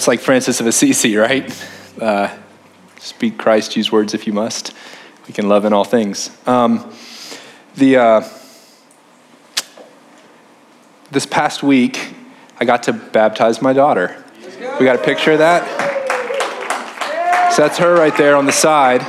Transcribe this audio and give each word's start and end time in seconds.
That's 0.00 0.08
like 0.08 0.20
Francis 0.20 0.60
of 0.60 0.66
Assisi, 0.66 1.14
right? 1.14 1.66
Uh, 2.00 2.34
speak 3.00 3.36
Christ, 3.36 3.76
use 3.76 3.92
words 3.92 4.14
if 4.14 4.26
you 4.26 4.32
must. 4.32 4.72
We 5.26 5.34
can 5.34 5.46
love 5.46 5.66
in 5.66 5.74
all 5.74 5.84
things. 5.84 6.30
Um, 6.46 6.90
the, 7.74 7.98
uh, 7.98 8.28
this 11.10 11.26
past 11.26 11.62
week, 11.62 12.14
I 12.58 12.64
got 12.64 12.84
to 12.84 12.94
baptize 12.94 13.60
my 13.60 13.74
daughter. 13.74 14.24
We 14.78 14.86
got 14.86 14.96
a 14.96 15.02
picture 15.02 15.32
of 15.32 15.40
that? 15.40 15.66
So 17.54 17.60
that's 17.60 17.76
her 17.76 17.94
right 17.94 18.16
there 18.16 18.36
on 18.36 18.46
the 18.46 18.52
side. 18.52 19.02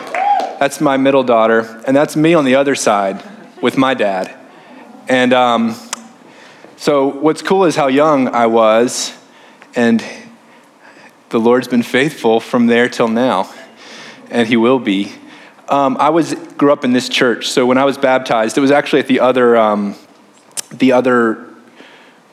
That's 0.59 0.81
my 0.81 0.97
middle 0.97 1.23
daughter. 1.23 1.81
And 1.87 1.95
that's 1.95 2.17
me 2.17 2.33
on 2.33 2.43
the 2.43 2.55
other 2.55 2.75
side 2.75 3.23
with 3.61 3.77
my 3.77 3.93
dad. 3.93 4.37
And 5.07 5.31
um, 5.31 5.73
so 6.75 7.07
what's 7.07 7.41
cool 7.41 7.63
is 7.63 7.77
how 7.77 7.87
young 7.87 8.27
I 8.27 8.47
was. 8.47 9.17
And 9.73 10.03
the 11.31 11.39
Lord's 11.39 11.67
been 11.67 11.83
faithful 11.83 12.39
from 12.39 12.67
there 12.67 12.87
till 12.87 13.07
now. 13.07 13.51
And 14.29 14.47
he 14.47 14.57
will 14.57 14.79
be. 14.79 15.11
Um, 15.67 15.97
I 15.99 16.09
was 16.09 16.33
grew 16.57 16.71
up 16.71 16.83
in 16.85 16.93
this 16.93 17.09
church, 17.09 17.49
so 17.49 17.65
when 17.65 17.77
I 17.77 17.85
was 17.85 17.97
baptized, 17.97 18.57
it 18.57 18.61
was 18.61 18.71
actually 18.71 18.99
at 18.99 19.07
the 19.07 19.21
other 19.21 19.57
um, 19.57 19.95
the 20.69 20.91
other 20.91 21.47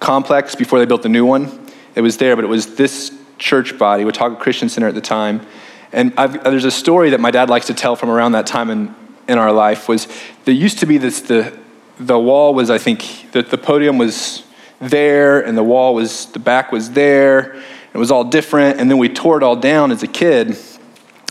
complex 0.00 0.54
before 0.54 0.78
they 0.78 0.86
built 0.86 1.02
the 1.02 1.08
new 1.08 1.24
one. 1.24 1.66
It 1.94 2.00
was 2.00 2.16
there, 2.18 2.36
but 2.36 2.44
it 2.44 2.48
was 2.48 2.76
this 2.76 3.12
church 3.38 3.78
body, 3.78 4.04
Watauga 4.04 4.36
Christian 4.36 4.68
Center 4.68 4.88
at 4.88 4.94
the 4.94 5.00
time. 5.00 5.46
And 5.92 6.12
I've, 6.16 6.44
there's 6.44 6.64
a 6.64 6.70
story 6.70 7.10
that 7.10 7.20
my 7.20 7.30
dad 7.30 7.48
likes 7.48 7.66
to 7.66 7.74
tell 7.74 7.96
from 7.96 8.10
around 8.10 8.32
that 8.32 8.46
time 8.46 8.70
in, 8.70 8.94
in 9.26 9.38
our 9.38 9.52
life 9.52 9.88
was 9.88 10.06
there 10.44 10.54
used 10.54 10.80
to 10.80 10.86
be 10.86 10.98
this, 10.98 11.22
the, 11.22 11.56
the 11.98 12.18
wall 12.18 12.54
was, 12.54 12.70
I 12.70 12.78
think, 12.78 13.30
the, 13.32 13.42
the 13.42 13.58
podium 13.58 13.98
was 13.98 14.44
there 14.80 15.40
and 15.40 15.56
the 15.56 15.62
wall 15.62 15.94
was, 15.94 16.26
the 16.26 16.38
back 16.38 16.70
was 16.70 16.90
there. 16.90 17.62
It 17.98 18.00
was 18.00 18.12
all 18.12 18.22
different. 18.22 18.78
And 18.78 18.88
then 18.88 18.96
we 18.98 19.08
tore 19.08 19.38
it 19.38 19.42
all 19.42 19.56
down 19.56 19.90
as 19.90 20.04
a 20.04 20.06
kid. 20.06 20.56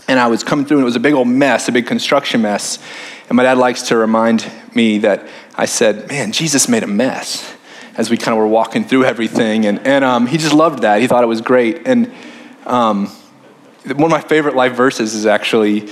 And 0.06 0.20
I 0.20 0.26
was 0.26 0.44
coming 0.44 0.66
through 0.66 0.76
and 0.76 0.82
it 0.82 0.84
was 0.84 0.96
a 0.96 1.00
big 1.00 1.14
old 1.14 1.26
mess, 1.26 1.66
a 1.66 1.72
big 1.72 1.86
construction 1.86 2.42
mess. 2.42 2.78
And 3.30 3.36
my 3.36 3.42
dad 3.42 3.56
likes 3.56 3.88
to 3.88 3.96
remind 3.96 4.44
me 4.74 4.98
that 4.98 5.26
I 5.54 5.64
said, 5.64 6.10
man, 6.10 6.30
Jesus 6.30 6.68
made 6.68 6.82
a 6.82 6.86
mess 6.86 7.54
as 7.96 8.10
we 8.10 8.18
kind 8.18 8.34
of 8.34 8.38
were 8.38 8.46
walking 8.46 8.84
through 8.84 9.06
everything. 9.06 9.64
And, 9.64 9.78
and 9.86 10.04
um, 10.04 10.26
he 10.26 10.36
just 10.36 10.52
loved 10.52 10.82
that. 10.82 11.00
He 11.00 11.06
thought 11.06 11.24
it 11.24 11.28
was 11.28 11.40
great. 11.40 11.86
And 11.86 12.12
um, 12.66 13.06
one 13.86 14.04
of 14.04 14.10
my 14.10 14.20
favorite 14.20 14.54
life 14.54 14.74
verses 14.74 15.14
is 15.14 15.24
actually 15.24 15.88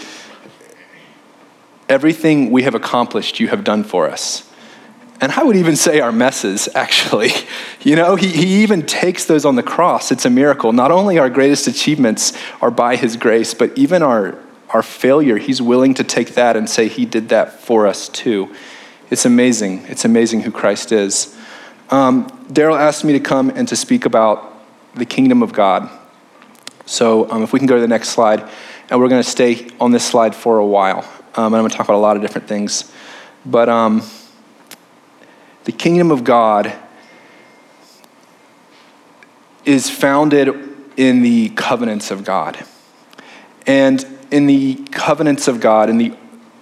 everything 1.89 2.51
we 2.51 2.65
have 2.65 2.75
accomplished, 2.75 3.41
you 3.41 3.49
have 3.49 3.65
done 3.65 3.83
for 3.83 4.11
us. 4.11 4.47
And 5.21 5.33
I 5.33 5.43
would 5.43 5.57
even 5.57 5.77
say 5.77 6.01
our 6.01 6.13
messes, 6.13 6.69
actually. 6.75 7.31
You 7.83 7.95
know, 7.95 8.17
he, 8.17 8.27
he 8.27 8.65
even 8.65 8.85
takes 8.85 9.27
those 9.27 9.45
on 9.45 9.55
the 9.55 9.63
cross. 9.63 10.11
It's 10.11 10.25
a 10.25 10.31
miracle. 10.31 10.73
Not 10.73 10.91
only 10.91 11.21
our 11.21 11.31
greatest 11.31 11.69
achievements 11.69 12.33
are 12.61 12.73
by 12.73 12.97
his 12.97 13.17
grace, 13.17 13.55
but 13.55 13.79
even 13.79 14.03
our, 14.03 14.37
our 14.71 14.83
failure, 14.83 15.39
he's 15.39 15.63
willing 15.63 15.95
to 15.95 16.03
take 16.03 16.35
that 16.35 16.57
and 16.57 16.69
say 16.69 16.89
he 16.89 17.07
did 17.07 17.29
that 17.29 17.61
for 17.61 17.87
us 17.87 18.09
too. 18.09 18.53
It's 19.09 19.25
amazing. 19.25 19.85
It's 19.87 20.05
amazing 20.05 20.41
who 20.41 20.51
Christ 20.51 20.91
is. 20.91 21.37
Um, 21.91 22.27
Daryl 22.49 22.77
asked 22.77 23.05
me 23.05 23.13
to 23.13 23.21
come 23.21 23.51
and 23.51 23.69
to 23.69 23.77
speak 23.77 24.05
about 24.05 24.53
the 24.97 25.07
kingdom 25.07 25.41
of 25.41 25.53
God. 25.53 25.89
So 26.87 27.31
um, 27.31 27.45
if 27.45 27.53
we 27.53 27.61
can 27.61 27.69
go 27.69 27.77
to 27.77 27.81
the 27.81 27.87
next 27.87 28.09
slide, 28.09 28.49
and 28.91 29.01
we're 29.01 29.09
going 29.09 29.23
to 29.23 29.29
stay 29.29 29.69
on 29.79 29.93
this 29.93 30.05
slide 30.05 30.35
for 30.35 30.59
a 30.59 30.67
while. 30.67 31.05
Um, 31.37 31.53
and 31.53 31.57
I'm 31.57 31.63
going 31.63 31.71
to 31.71 31.77
talk 31.77 31.87
about 31.87 31.99
a 31.99 31.99
lot 31.99 32.17
of 32.17 32.23
different 32.23 32.49
things. 32.49 32.91
But 33.45 33.69
um, 33.69 34.03
the 35.67 35.73
kingdom 35.73 36.13
of 36.13 36.23
God 36.23 36.73
is 39.65 39.91
founded 39.91 40.49
in 40.97 41.23
the 41.23 41.49
covenants 41.51 42.13
of 42.13 42.25
God. 42.25 42.65
And 43.67 44.07
in 44.31 44.47
the 44.47 44.77
covenants 44.93 45.49
of 45.49 45.61
God, 45.61 45.91
in 45.91 45.99
the, 45.99 46.17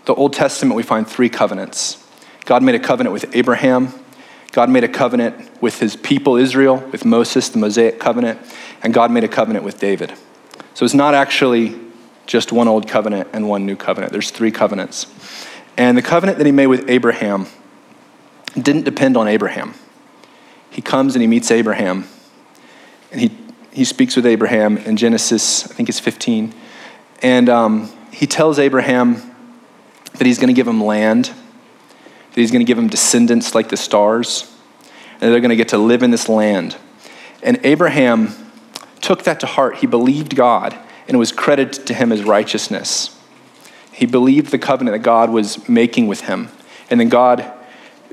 the 0.07 0.15
Old 0.15 0.33
Testament, 0.33 0.75
we 0.75 0.83
find 0.83 1.07
three 1.07 1.29
covenants. 1.29 2.03
God 2.47 2.63
made 2.63 2.75
a 2.75 2.79
covenant 2.79 3.13
with 3.13 3.37
Abraham, 3.37 3.93
God 4.53 4.71
made 4.71 4.85
a 4.85 4.89
covenant 4.89 5.63
with 5.63 5.81
his 5.81 5.97
people 5.97 6.37
Israel, 6.37 6.79
with 6.91 7.05
Moses, 7.05 7.51
the 7.51 7.59
Mosaic 7.59 8.01
covenant, 8.01 8.41
and 8.83 8.95
God 8.95 9.11
made 9.11 9.25
a 9.25 9.29
covenant 9.29 9.67
with 9.67 9.79
David. 9.79 10.15
So 10.73 10.87
it's 10.87 10.95
not 10.95 11.13
actually 11.13 11.79
just 12.25 12.53
one 12.53 12.69
old 12.69 12.89
covenant 12.89 13.29
and 13.35 13.51
one 13.51 13.67
new 13.67 13.77
covenant. 13.77 14.13
There's 14.13 14.31
three 14.31 14.51
covenants. 14.51 15.07
And 15.77 15.99
the 15.99 16.03
covenant 16.03 16.39
that 16.39 16.47
he 16.47 16.53
made 16.53 16.69
with 16.69 16.89
Abraham 16.89 17.49
didn't 18.63 18.85
depend 18.85 19.17
on 19.17 19.29
Abraham. 19.29 19.75
He 20.71 20.83
comes 20.83 21.15
and 21.15 21.23
he 21.23 21.29
meets 21.29 21.51
Abraham, 21.51 22.07
and 23.13 23.21
he, 23.21 23.37
he 23.73 23.85
speaks 23.85 24.17
with 24.17 24.27
Abraham 24.27 24.77
in 24.79 24.97
Genesis, 24.97 25.65
I 25.71 25.75
think 25.75 25.89
it's 25.89 26.01
15. 26.01 26.53
And 27.23 27.49
um, 27.49 27.93
he 28.11 28.27
tells 28.27 28.59
Abraham 28.59 29.15
that 30.15 30.27
he's 30.27 30.39
going 30.39 30.49
to 30.49 30.55
give 30.55 30.69
him 30.69 30.83
land 30.83 31.33
that 32.35 32.41
he's 32.41 32.51
going 32.51 32.65
to 32.65 32.67
give 32.67 32.77
him 32.77 32.89
descendants 32.89 33.55
like 33.55 33.69
the 33.69 33.77
stars, 33.77 34.53
and 35.21 35.33
they're 35.33 35.41
going 35.41 35.51
to 35.51 35.57
get 35.57 35.69
to 35.69 35.79
live 35.79 36.03
in 36.03 36.11
this 36.11 36.29
land. 36.29 36.77
And 37.45 37.61
Abraham 37.63 38.35
took 39.01 39.23
that 39.23 39.39
to 39.41 39.47
heart. 39.47 39.77
He 39.77 39.87
believed 39.87 40.35
God, 40.35 40.77
and 41.07 41.15
it 41.15 41.19
was 41.19 41.31
credited 41.31 41.87
to 41.87 41.95
him 41.95 42.11
as 42.11 42.25
righteousness. 42.25 43.17
He 43.93 44.07
believed 44.07 44.51
the 44.51 44.59
covenant 44.59 44.97
that 44.97 45.05
God 45.05 45.31
was 45.31 45.69
making 45.69 46.09
with 46.09 46.23
him. 46.23 46.49
And 46.91 46.99
then 46.99 47.09
God 47.09 47.53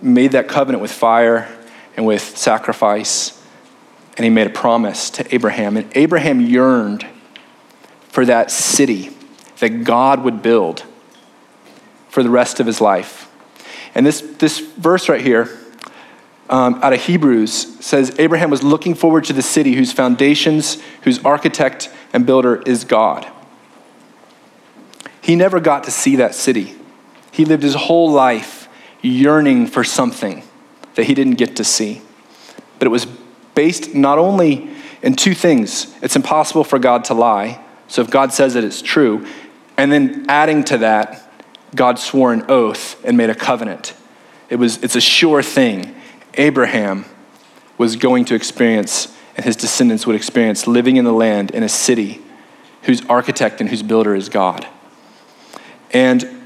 made 0.01 0.31
that 0.31 0.47
covenant 0.47 0.81
with 0.81 0.91
fire 0.91 1.47
and 1.95 2.05
with 2.05 2.37
sacrifice, 2.37 3.41
and 4.17 4.23
he 4.23 4.29
made 4.29 4.47
a 4.47 4.51
promise 4.51 5.09
to 5.11 5.33
Abraham. 5.33 5.77
And 5.77 5.89
Abraham 5.95 6.41
yearned 6.41 7.05
for 8.09 8.25
that 8.25 8.51
city 8.51 9.09
that 9.59 9.83
God 9.83 10.23
would 10.23 10.41
build 10.41 10.83
for 12.09 12.23
the 12.23 12.29
rest 12.29 12.59
of 12.59 12.65
his 12.65 12.81
life. 12.81 13.31
And 13.95 14.05
this, 14.05 14.21
this 14.21 14.59
verse 14.59 15.07
right 15.07 15.21
here, 15.21 15.49
um, 16.49 16.79
out 16.83 16.91
of 16.91 17.01
Hebrews, 17.01 17.83
says 17.83 18.13
Abraham 18.19 18.49
was 18.49 18.63
looking 18.63 18.95
forward 18.95 19.23
to 19.25 19.33
the 19.33 19.41
city 19.41 19.75
whose 19.75 19.93
foundations, 19.93 20.81
whose 21.03 21.23
architect 21.23 21.89
and 22.11 22.25
builder 22.25 22.61
is 22.65 22.83
God. 22.83 23.25
He 25.21 25.35
never 25.35 25.59
got 25.59 25.85
to 25.85 25.91
see 25.91 26.17
that 26.17 26.35
city. 26.35 26.75
He 27.31 27.45
lived 27.45 27.63
his 27.63 27.75
whole 27.75 28.11
life 28.11 28.60
yearning 29.01 29.67
for 29.67 29.83
something 29.83 30.43
that 30.95 31.05
he 31.05 31.13
didn't 31.13 31.35
get 31.35 31.55
to 31.57 31.63
see. 31.63 32.01
But 32.79 32.87
it 32.87 32.91
was 32.91 33.05
based 33.55 33.93
not 33.93 34.17
only 34.17 34.69
in 35.01 35.15
two 35.15 35.33
things 35.33 35.95
it's 36.01 36.15
impossible 36.15 36.63
for 36.63 36.79
God 36.79 37.05
to 37.05 37.13
lie, 37.13 37.63
so 37.87 38.01
if 38.01 38.09
God 38.09 38.31
says 38.31 38.55
it, 38.55 38.63
it's 38.63 38.81
true. 38.81 39.25
And 39.77 39.91
then 39.91 40.25
adding 40.29 40.63
to 40.65 40.77
that, 40.79 41.29
God 41.75 41.99
swore 41.99 42.33
an 42.33 42.45
oath 42.49 43.03
and 43.03 43.17
made 43.17 43.29
a 43.29 43.35
covenant. 43.35 43.93
It 44.49 44.57
was, 44.57 44.83
it's 44.83 44.95
a 44.95 45.01
sure 45.01 45.41
thing. 45.41 45.95
Abraham 46.35 47.05
was 47.77 47.95
going 47.95 48.25
to 48.25 48.35
experience, 48.35 49.15
and 49.35 49.45
his 49.45 49.55
descendants 49.55 50.05
would 50.05 50.15
experience, 50.15 50.67
living 50.67 50.97
in 50.97 51.05
the 51.05 51.13
land 51.13 51.51
in 51.51 51.63
a 51.63 51.69
city 51.69 52.21
whose 52.83 53.05
architect 53.05 53.59
and 53.59 53.69
whose 53.69 53.83
builder 53.83 54.15
is 54.15 54.29
God. 54.29 54.67
And 55.91 56.40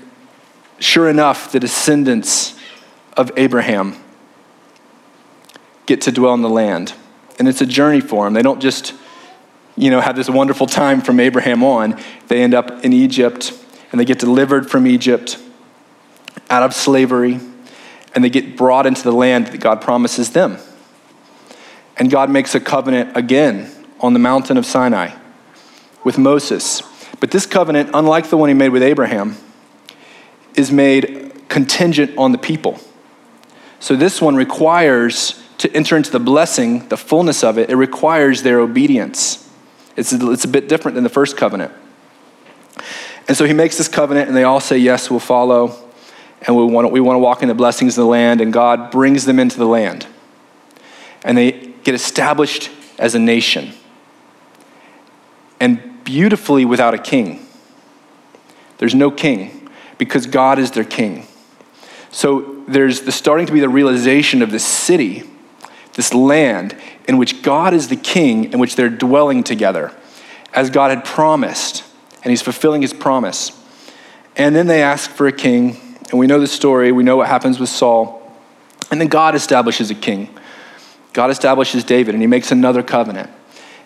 sure 0.86 1.10
enough, 1.10 1.52
the 1.52 1.60
descendants 1.60 2.58
of 3.18 3.32
Abraham 3.36 3.96
get 5.86 6.02
to 6.02 6.12
dwell 6.12 6.34
in 6.34 6.42
the 6.42 6.50
land. 6.50 6.94
And 7.38 7.48
it's 7.48 7.62
a 7.62 7.66
journey 7.66 8.02
for 8.02 8.26
them. 8.26 8.34
They 8.34 8.42
don't 8.42 8.62
just, 8.62 8.94
you 9.76 9.90
know, 9.90 10.00
have 10.00 10.16
this 10.16 10.30
wonderful 10.30 10.68
time 10.68 11.02
from 11.02 11.20
Abraham 11.20 11.64
on. 11.64 12.00
They 12.28 12.42
end 12.42 12.54
up 12.54 12.86
in 12.86 12.94
Egypt 12.94 13.54
and 13.92 14.00
they 14.00 14.06
get 14.06 14.20
delivered 14.20 14.70
from 14.70 14.88
Egypt 14.88 15.38
out 16.50 16.64
of 16.64 16.74
slavery, 16.74 17.40
and 18.14 18.24
they 18.24 18.30
get 18.30 18.58
brought 18.58 18.86
into 18.86 19.02
the 19.04 19.12
land 19.12 19.48
that 19.48 19.60
God 19.60 19.82
promises 19.82 20.32
them. 20.32 20.58
And 21.98 22.12
God 22.12 22.30
makes 22.30 22.56
a 22.56 22.60
covenant 22.60 23.16
again 23.16 23.72
on 24.00 24.14
the 24.14 24.20
mountain 24.20 24.58
of 24.58 24.66
Sinai 24.66 25.16
with 26.04 26.18
Moses. 26.18 26.82
But 27.20 27.32
this 27.32 27.46
covenant, 27.46 27.92
unlike 27.94 28.30
the 28.30 28.38
one 28.38 28.50
he 28.50 28.54
made 28.54 28.70
with 28.70 28.84
Abraham, 28.84 29.38
is 30.56 30.72
made 30.72 31.32
contingent 31.50 32.18
on 32.18 32.32
the 32.32 32.38
people. 32.38 32.80
So 33.80 33.96
this 33.96 34.22
one 34.22 34.36
requires 34.36 35.42
to 35.60 35.72
enter 35.74 35.96
into 35.96 36.12
the 36.12 36.20
blessing, 36.20 36.88
the 36.90 36.98
fullness 36.98 37.44
of 37.44 37.58
it, 37.58 37.70
it 37.70 37.76
requires 37.76 38.44
their 38.44 38.60
obedience. 38.60 39.50
It's 39.96 40.12
a, 40.12 40.32
it's 40.32 40.44
a 40.44 40.50
bit 40.50 40.68
different 40.68 40.96
than 40.96 41.04
the 41.04 41.10
first 41.10 41.38
covenant. 41.38 41.72
And 43.28 43.38
so 43.38 43.46
he 43.46 43.54
makes 43.54 43.78
this 43.78 43.88
covenant, 43.88 44.28
and 44.28 44.36
they 44.36 44.44
all 44.44 44.60
say, 44.60 44.78
Yes, 44.78 45.10
we'll 45.10 45.20
follow. 45.20 45.82
And 46.42 46.56
we 46.56 46.66
want, 46.66 46.92
we 46.92 47.00
want 47.00 47.16
to 47.16 47.20
walk 47.20 47.42
in 47.42 47.48
the 47.48 47.56
blessings 47.56 47.98
of 47.98 48.04
the 48.04 48.10
land, 48.10 48.42
and 48.42 48.54
God 48.54 48.92
brings 48.92 49.26
them 49.26 49.40
into 49.40 49.58
the 49.58 49.66
land. 49.66 50.06
And 51.24 51.38
they 51.38 51.74
get 51.84 51.96
established 51.96 52.70
as 53.00 53.16
a 53.16 53.20
nation. 53.20 53.74
And 55.60 56.04
beautifully 56.04 56.66
without 56.66 56.94
a 56.94 57.00
king. 57.00 57.48
There's 58.78 58.94
no 58.94 59.10
king 59.10 59.65
because 59.98 60.28
God 60.28 60.60
is 60.60 60.72
their 60.72 60.84
king. 60.84 61.28
So 62.12 62.64
there's 62.68 63.02
the 63.02 63.12
starting 63.12 63.46
to 63.48 63.54
be 63.54 63.60
the 63.60 63.70
realization 63.70 64.42
of 64.42 64.52
this 64.52 64.66
city 64.66 65.24
this 65.96 66.14
land 66.14 66.78
in 67.08 67.18
which 67.18 67.42
God 67.42 67.74
is 67.74 67.88
the 67.88 67.96
king, 67.96 68.52
in 68.54 68.60
which 68.60 68.76
they're 68.76 68.90
dwelling 68.90 69.44
together, 69.44 69.92
as 70.54 70.70
God 70.70 70.92
had 70.92 71.04
promised, 71.04 71.84
and 72.24 72.30
he's 72.30 72.42
fulfilling 72.42 72.82
his 72.82 72.94
promise. 72.94 73.52
And 74.36 74.56
then 74.56 74.68
they 74.68 74.84
ask 74.84 75.10
for 75.10 75.28
a 75.28 75.32
king, 75.32 75.78
and 76.12 76.20
we 76.20 76.28
know 76.28 76.40
the 76.40 76.48
story, 76.48 76.92
we 76.92 77.04
know 77.04 77.18
what 77.18 77.28
happens 77.28 77.60
with 77.60 77.70
Saul. 77.70 78.22
And 78.92 79.02
then 79.02 79.08
God 79.08 79.36
establishes 79.36 79.90
a 79.90 79.96
king. 79.96 80.30
God 81.14 81.30
establishes 81.32 81.84
David, 81.84 82.14
and 82.14 82.22
he 82.22 82.28
makes 82.28 82.52
another 82.52 82.84
covenant. 82.84 83.30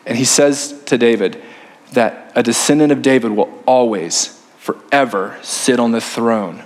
And 0.06 0.18
he 0.18 0.26
says 0.26 0.82
to 0.86 0.98
David 0.98 1.42
that 1.94 2.32
a 2.36 2.42
descendant 2.42 2.92
of 2.92 3.02
David 3.02 3.32
will 3.32 3.62
always, 3.66 4.39
forever 4.74 5.38
sit 5.42 5.80
on 5.80 5.92
the 5.92 6.02
throne. 6.02 6.64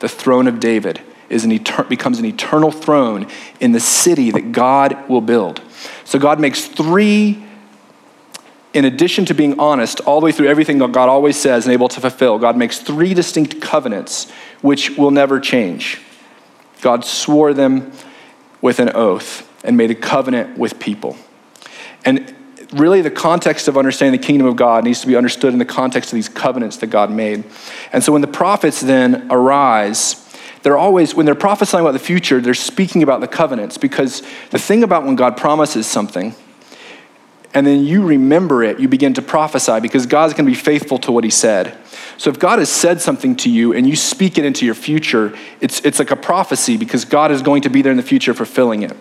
The 0.00 0.08
throne 0.08 0.46
of 0.46 0.60
David 0.60 1.00
is 1.30 1.44
an 1.44 1.50
etern- 1.50 1.88
becomes 1.88 2.18
an 2.18 2.26
eternal 2.26 2.70
throne 2.70 3.26
in 3.60 3.72
the 3.72 3.80
city 3.80 4.30
that 4.30 4.52
God 4.52 5.08
will 5.08 5.20
build. 5.20 5.62
So 6.04 6.18
God 6.18 6.38
makes 6.38 6.66
three, 6.66 7.42
in 8.74 8.84
addition 8.84 9.24
to 9.26 9.34
being 9.34 9.58
honest, 9.58 10.00
all 10.00 10.20
the 10.20 10.26
way 10.26 10.32
through 10.32 10.48
everything 10.48 10.78
that 10.78 10.92
God 10.92 11.08
always 11.08 11.38
says 11.38 11.64
and 11.64 11.72
able 11.72 11.88
to 11.88 12.00
fulfill, 12.00 12.38
God 12.38 12.56
makes 12.56 12.78
three 12.78 13.14
distinct 13.14 13.60
covenants 13.60 14.30
which 14.60 14.96
will 14.98 15.10
never 15.10 15.40
change. 15.40 16.00
God 16.82 17.04
swore 17.04 17.54
them 17.54 17.90
with 18.60 18.80
an 18.80 18.90
oath 18.94 19.48
and 19.64 19.76
made 19.76 19.90
a 19.90 19.94
covenant 19.94 20.58
with 20.58 20.78
people. 20.78 21.16
And 22.04 22.34
really, 22.72 23.00
the 23.00 23.10
context 23.10 23.68
of 23.68 23.76
understanding 23.76 24.18
the 24.20 24.26
kingdom 24.26 24.46
of 24.46 24.56
God 24.56 24.84
needs 24.84 25.00
to 25.00 25.06
be 25.06 25.16
understood 25.16 25.52
in 25.52 25.58
the 25.58 25.64
context 25.64 26.12
of 26.12 26.16
these 26.16 26.28
covenants 26.28 26.76
that 26.78 26.88
God 26.88 27.10
made. 27.10 27.44
And 27.92 28.02
so 28.04 28.12
when 28.12 28.20
the 28.20 28.28
prophets 28.28 28.80
then 28.80 29.28
arise, 29.30 30.24
they're 30.62 30.76
always, 30.76 31.14
when 31.14 31.24
they're 31.24 31.34
prophesying 31.34 31.82
about 31.82 31.92
the 31.92 31.98
future, 31.98 32.40
they're 32.40 32.54
speaking 32.54 33.02
about 33.02 33.20
the 33.20 33.28
covenants 33.28 33.78
because 33.78 34.22
the 34.50 34.58
thing 34.58 34.82
about 34.82 35.04
when 35.04 35.16
God 35.16 35.36
promises 35.36 35.86
something, 35.86 36.34
and 37.54 37.66
then 37.66 37.84
you 37.84 38.04
remember 38.04 38.62
it, 38.62 38.78
you 38.78 38.88
begin 38.88 39.14
to 39.14 39.22
prophesy 39.22 39.80
because 39.80 40.04
God's 40.04 40.34
going 40.34 40.44
to 40.44 40.50
be 40.50 40.56
faithful 40.56 40.98
to 40.98 41.12
what 41.12 41.24
He 41.24 41.30
said. 41.30 41.76
So 42.18 42.28
if 42.30 42.38
God 42.38 42.58
has 42.58 42.68
said 42.68 43.00
something 43.00 43.36
to 43.36 43.50
you 43.50 43.72
and 43.72 43.88
you 43.88 43.96
speak 43.96 44.36
it 44.36 44.44
into 44.44 44.66
your 44.66 44.74
future, 44.74 45.36
it's, 45.60 45.80
it's 45.84 45.98
like 45.98 46.10
a 46.10 46.16
prophecy 46.16 46.76
because 46.76 47.04
God 47.04 47.30
is 47.30 47.40
going 47.42 47.62
to 47.62 47.70
be 47.70 47.80
there 47.80 47.92
in 47.92 47.96
the 47.96 48.02
future 48.02 48.34
fulfilling 48.34 48.82
it. 48.82 48.96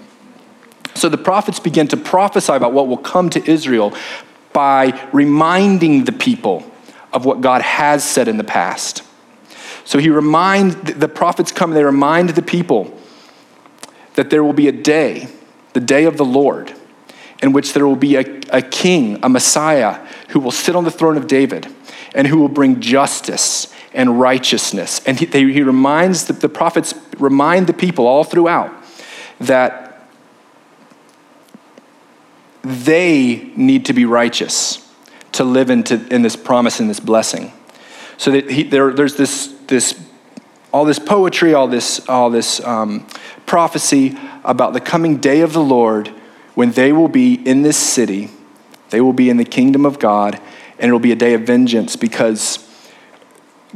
So 0.97 1.09
the 1.09 1.17
prophets 1.17 1.59
begin 1.59 1.87
to 1.89 1.97
prophesy 1.97 2.53
about 2.53 2.73
what 2.73 2.87
will 2.87 2.97
come 2.97 3.29
to 3.31 3.49
Israel 3.49 3.93
by 4.53 5.07
reminding 5.13 6.05
the 6.05 6.11
people 6.11 6.69
of 7.13 7.25
what 7.25 7.41
God 7.41 7.61
has 7.61 8.03
said 8.03 8.27
in 8.27 8.37
the 8.37 8.43
past. 8.43 9.03
So 9.85 9.99
he 9.99 10.09
reminds, 10.09 10.75
the 10.75 11.07
prophets 11.07 11.51
come 11.51 11.71
and 11.71 11.77
they 11.77 11.83
remind 11.83 12.29
the 12.29 12.41
people 12.41 12.99
that 14.15 14.29
there 14.29 14.43
will 14.43 14.53
be 14.53 14.67
a 14.67 14.71
day, 14.71 15.29
the 15.73 15.79
day 15.79 16.05
of 16.05 16.17
the 16.17 16.25
Lord, 16.25 16.73
in 17.41 17.53
which 17.53 17.73
there 17.73 17.87
will 17.87 17.95
be 17.95 18.15
a, 18.15 18.41
a 18.49 18.61
king, 18.61 19.19
a 19.23 19.29
Messiah, 19.29 20.05
who 20.29 20.39
will 20.39 20.51
sit 20.51 20.75
on 20.75 20.83
the 20.83 20.91
throne 20.91 21.17
of 21.17 21.27
David 21.27 21.67
and 22.13 22.27
who 22.27 22.39
will 22.39 22.49
bring 22.49 22.81
justice 22.81 23.73
and 23.93 24.19
righteousness. 24.19 25.01
And 25.05 25.19
he, 25.19 25.25
they, 25.25 25.43
he 25.51 25.61
reminds, 25.61 26.25
the, 26.25 26.33
the 26.33 26.49
prophets 26.49 26.93
remind 27.17 27.67
the 27.67 27.73
people 27.73 28.07
all 28.07 28.23
throughout 28.23 28.73
that 29.39 29.86
they 32.67 33.51
need 33.55 33.85
to 33.85 33.93
be 33.93 34.05
righteous 34.05 34.83
to 35.33 35.43
live 35.43 35.69
into, 35.69 36.05
in 36.13 36.21
this 36.21 36.35
promise 36.35 36.79
and 36.79 36.89
this 36.89 36.99
blessing. 36.99 37.51
So 38.17 38.31
that 38.31 38.49
he, 38.49 38.63
there, 38.63 38.91
there's 38.93 39.15
this 39.15 39.53
this 39.67 39.99
all 40.71 40.85
this 40.85 40.99
poetry, 40.99 41.53
all 41.53 41.67
this, 41.67 42.07
all 42.07 42.29
this 42.29 42.63
um, 42.63 43.07
prophecy 43.45 44.17
about 44.43 44.73
the 44.73 44.79
coming 44.79 45.17
day 45.17 45.41
of 45.41 45.53
the 45.53 45.61
Lord 45.61 46.09
when 46.55 46.71
they 46.71 46.91
will 46.91 47.07
be 47.07 47.33
in 47.33 47.61
this 47.61 47.77
city, 47.77 48.29
they 48.89 49.01
will 49.01 49.13
be 49.13 49.29
in 49.29 49.37
the 49.37 49.45
kingdom 49.45 49.85
of 49.85 49.99
God, 49.99 50.39
and 50.77 50.87
it'll 50.87 50.99
be 50.99 51.11
a 51.11 51.15
day 51.15 51.33
of 51.33 51.41
vengeance 51.41 51.95
because 51.95 52.59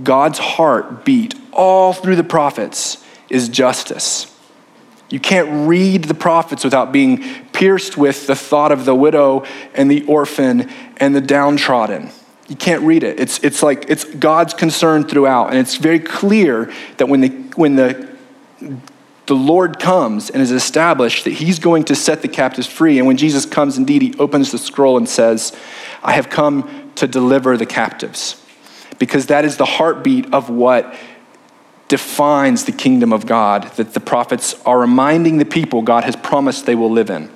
God's 0.01 0.39
heart 0.39 1.05
beat 1.05 1.35
all 1.51 1.93
through 1.93 2.15
the 2.15 2.23
prophets 2.23 3.03
is 3.29 3.49
justice. 3.49 4.27
You 5.09 5.19
can't 5.19 5.67
read 5.67 6.05
the 6.05 6.13
prophets 6.13 6.63
without 6.63 6.91
being 6.91 7.23
pierced 7.62 7.96
with 7.96 8.25
the 8.25 8.36
thought 8.36 8.72
of 8.72 8.86
the 8.86 8.96
widow 8.96 9.46
and 9.75 9.92
the 9.92 10.04
orphan 10.08 10.68
and 10.98 11.16
the 11.16 11.22
downtrodden. 11.22 12.10
You 12.48 12.56
can't 12.56 12.81
read 12.81 13.04
it. 13.04 13.19
It's, 13.19 13.38
it's 13.44 13.62
like 13.62 13.86
it's 13.88 14.04
God's 14.04 14.56
concern 14.56 15.04
throughout. 15.04 15.50
And 15.50 15.60
it's 15.60 15.75
very 15.75 16.00
clear 16.00 16.74
that 16.98 17.08
when, 17.08 17.22
the, 17.22 17.28
when 17.56 17.75
the, 17.75 18.10
the 19.28 19.36
Lord 19.36 19.78
comes 19.78 20.31
and 20.31 20.42
is 20.42 20.50
established, 20.50 21.25
that 21.25 21.34
he's 21.34 21.60
going 21.60 21.84
to 21.84 21.96
set 21.96 22.24
the 22.24 22.28
captives 22.28 22.66
free. 22.66 22.98
And 22.98 23.06
when 23.06 23.16
Jesus 23.16 23.46
comes, 23.46 23.78
indeed, 23.78 24.02
he 24.02 24.16
opens 24.18 24.52
the 24.52 24.58
scroll 24.58 24.98
and 24.98 25.08
says, 25.08 25.56
I 26.02 26.13
have 26.13 26.31
come 26.31 26.92
to 26.96 27.06
deliver 27.06 27.58
the 27.58 27.68
captives. 27.68 28.44
Because 28.98 29.28
that 29.28 29.46
is 29.46 29.58
the 29.58 29.66
heartbeat 29.66 30.34
of 30.34 30.50
what 30.50 30.96
defines 31.90 32.66
the 32.66 32.72
kingdom 32.72 33.13
of 33.13 33.28
God, 33.28 33.66
that 33.75 33.94
the 33.94 34.00
prophets 34.00 34.60
are 34.66 34.80
reminding 34.80 35.38
the 35.38 35.46
people 35.46 35.84
God 35.84 36.06
has 36.06 36.16
promised 36.16 36.66
they 36.66 36.74
will 36.74 36.90
live 36.90 37.12
in. 37.12 37.30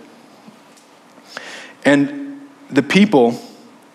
And 1.85 2.49
the 2.69 2.83
people 2.83 3.39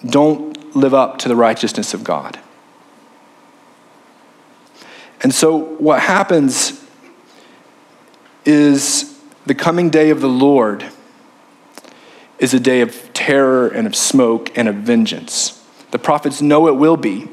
don't 0.07 0.75
live 0.75 0.95
up 0.95 1.19
to 1.19 1.29
the 1.29 1.37
righteousness 1.37 1.93
of 1.93 2.05
God. 2.05 2.39
And 5.23 5.35
so, 5.35 5.57
what 5.57 6.01
happens 6.01 6.83
is 8.47 9.21
the 9.45 9.55
coming 9.55 9.91
day 9.91 10.11
of 10.11 10.21
the 10.21 10.29
Lord 10.29 10.87
is 12.39 12.55
a 12.55 12.61
day 12.61 12.81
of 12.81 13.13
terror 13.13 13.69
and 13.69 13.87
of 13.87 13.95
smoke 13.95 14.57
and 14.57 14.67
of 14.67 14.77
vengeance. 14.77 15.63
The 15.91 15.99
prophets 15.99 16.41
know 16.41 16.69
it 16.69 16.77
will 16.77 16.97
be 16.97 17.29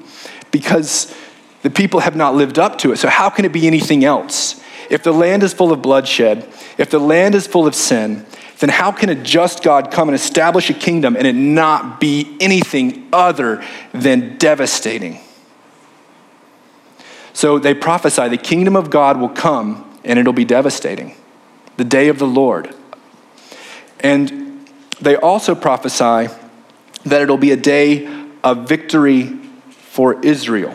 because 0.51 1.15
the 1.61 1.69
people 1.69 2.01
have 2.01 2.15
not 2.15 2.35
lived 2.35 2.59
up 2.59 2.77
to 2.79 2.91
it. 2.91 2.97
So, 2.97 3.07
how 3.07 3.29
can 3.29 3.45
it 3.45 3.53
be 3.53 3.67
anything 3.67 4.03
else? 4.03 4.61
If 4.89 5.03
the 5.03 5.13
land 5.13 5.43
is 5.43 5.53
full 5.53 5.71
of 5.71 5.81
bloodshed, 5.81 6.47
if 6.77 6.89
the 6.89 6.99
land 6.99 7.35
is 7.35 7.47
full 7.47 7.67
of 7.67 7.75
sin, 7.75 8.25
then 8.59 8.69
how 8.69 8.91
can 8.91 9.09
a 9.09 9.15
just 9.15 9.63
God 9.63 9.91
come 9.91 10.09
and 10.09 10.15
establish 10.15 10.69
a 10.69 10.73
kingdom 10.73 11.15
and 11.15 11.27
it 11.27 11.35
not 11.35 11.99
be 11.99 12.35
anything 12.39 13.07
other 13.13 13.63
than 13.93 14.37
devastating? 14.37 15.19
So 17.33 17.59
they 17.59 17.75
prophesy 17.75 18.29
the 18.29 18.37
kingdom 18.37 18.75
of 18.75 18.89
God 18.89 19.19
will 19.19 19.29
come 19.29 19.99
and 20.03 20.17
it'll 20.17 20.33
be 20.33 20.45
devastating. 20.45 21.15
The 21.75 21.83
day 21.83 22.07
of 22.07 22.17
the 22.17 22.25
Lord. 22.25 22.73
And 23.99 24.67
they 24.99 25.15
also 25.15 25.53
prophesy 25.53 26.33
that 27.05 27.21
it'll 27.21 27.37
be 27.37 27.51
a 27.51 27.57
day 27.57 28.07
of 28.43 28.67
victory 28.67 29.37
for 29.69 30.19
Israel. 30.25 30.73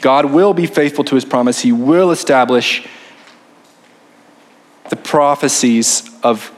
God 0.00 0.26
will 0.26 0.54
be 0.54 0.66
faithful 0.66 1.04
to 1.04 1.14
his 1.16 1.24
promise. 1.24 1.60
He 1.60 1.72
will 1.72 2.12
establish 2.12 2.86
the 4.90 4.96
prophecies 4.96 6.08
of 6.22 6.52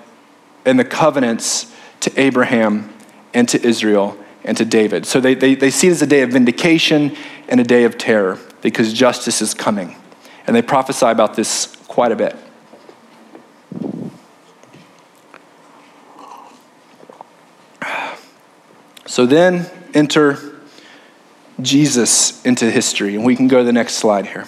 and 0.65 0.79
the 0.79 0.85
covenants 0.85 1.75
to 2.01 2.21
Abraham 2.21 2.93
and 3.35 3.49
to 3.49 3.65
Israel 3.67 4.17
and 4.45 4.57
to 4.57 4.65
David. 4.65 5.07
So 5.07 5.21
they, 5.21 5.35
they, 5.35 5.55
they 5.55 5.71
see 5.71 5.89
it 5.89 5.93
as 5.93 6.03
a 6.03 6.07
day 6.07 6.23
of 6.23 6.31
vindication 6.31 7.17
and 7.49 7.61
a 7.61 7.65
day 7.65 7.85
of 7.85 7.99
terror 7.99 8.39
because 8.61 8.93
justice 8.93 9.41
is 9.43 9.55
coming. 9.55 9.97
And 10.47 10.57
they 10.57 10.63
prophesy 10.63 11.07
about 11.07 11.35
this 11.35 11.77
quite 11.87 12.13
a 12.13 12.17
bit. 12.17 12.37
So 19.07 19.27
then 19.27 19.71
enter 19.93 20.39
Jesus 21.61 22.43
into 22.45 22.71
history. 22.71 23.15
And 23.15 23.25
we 23.25 23.37
can 23.37 23.47
go 23.47 23.59
to 23.59 23.65
the 23.65 23.73
next 23.73 23.95
slide 23.95 24.27
here. 24.27 24.47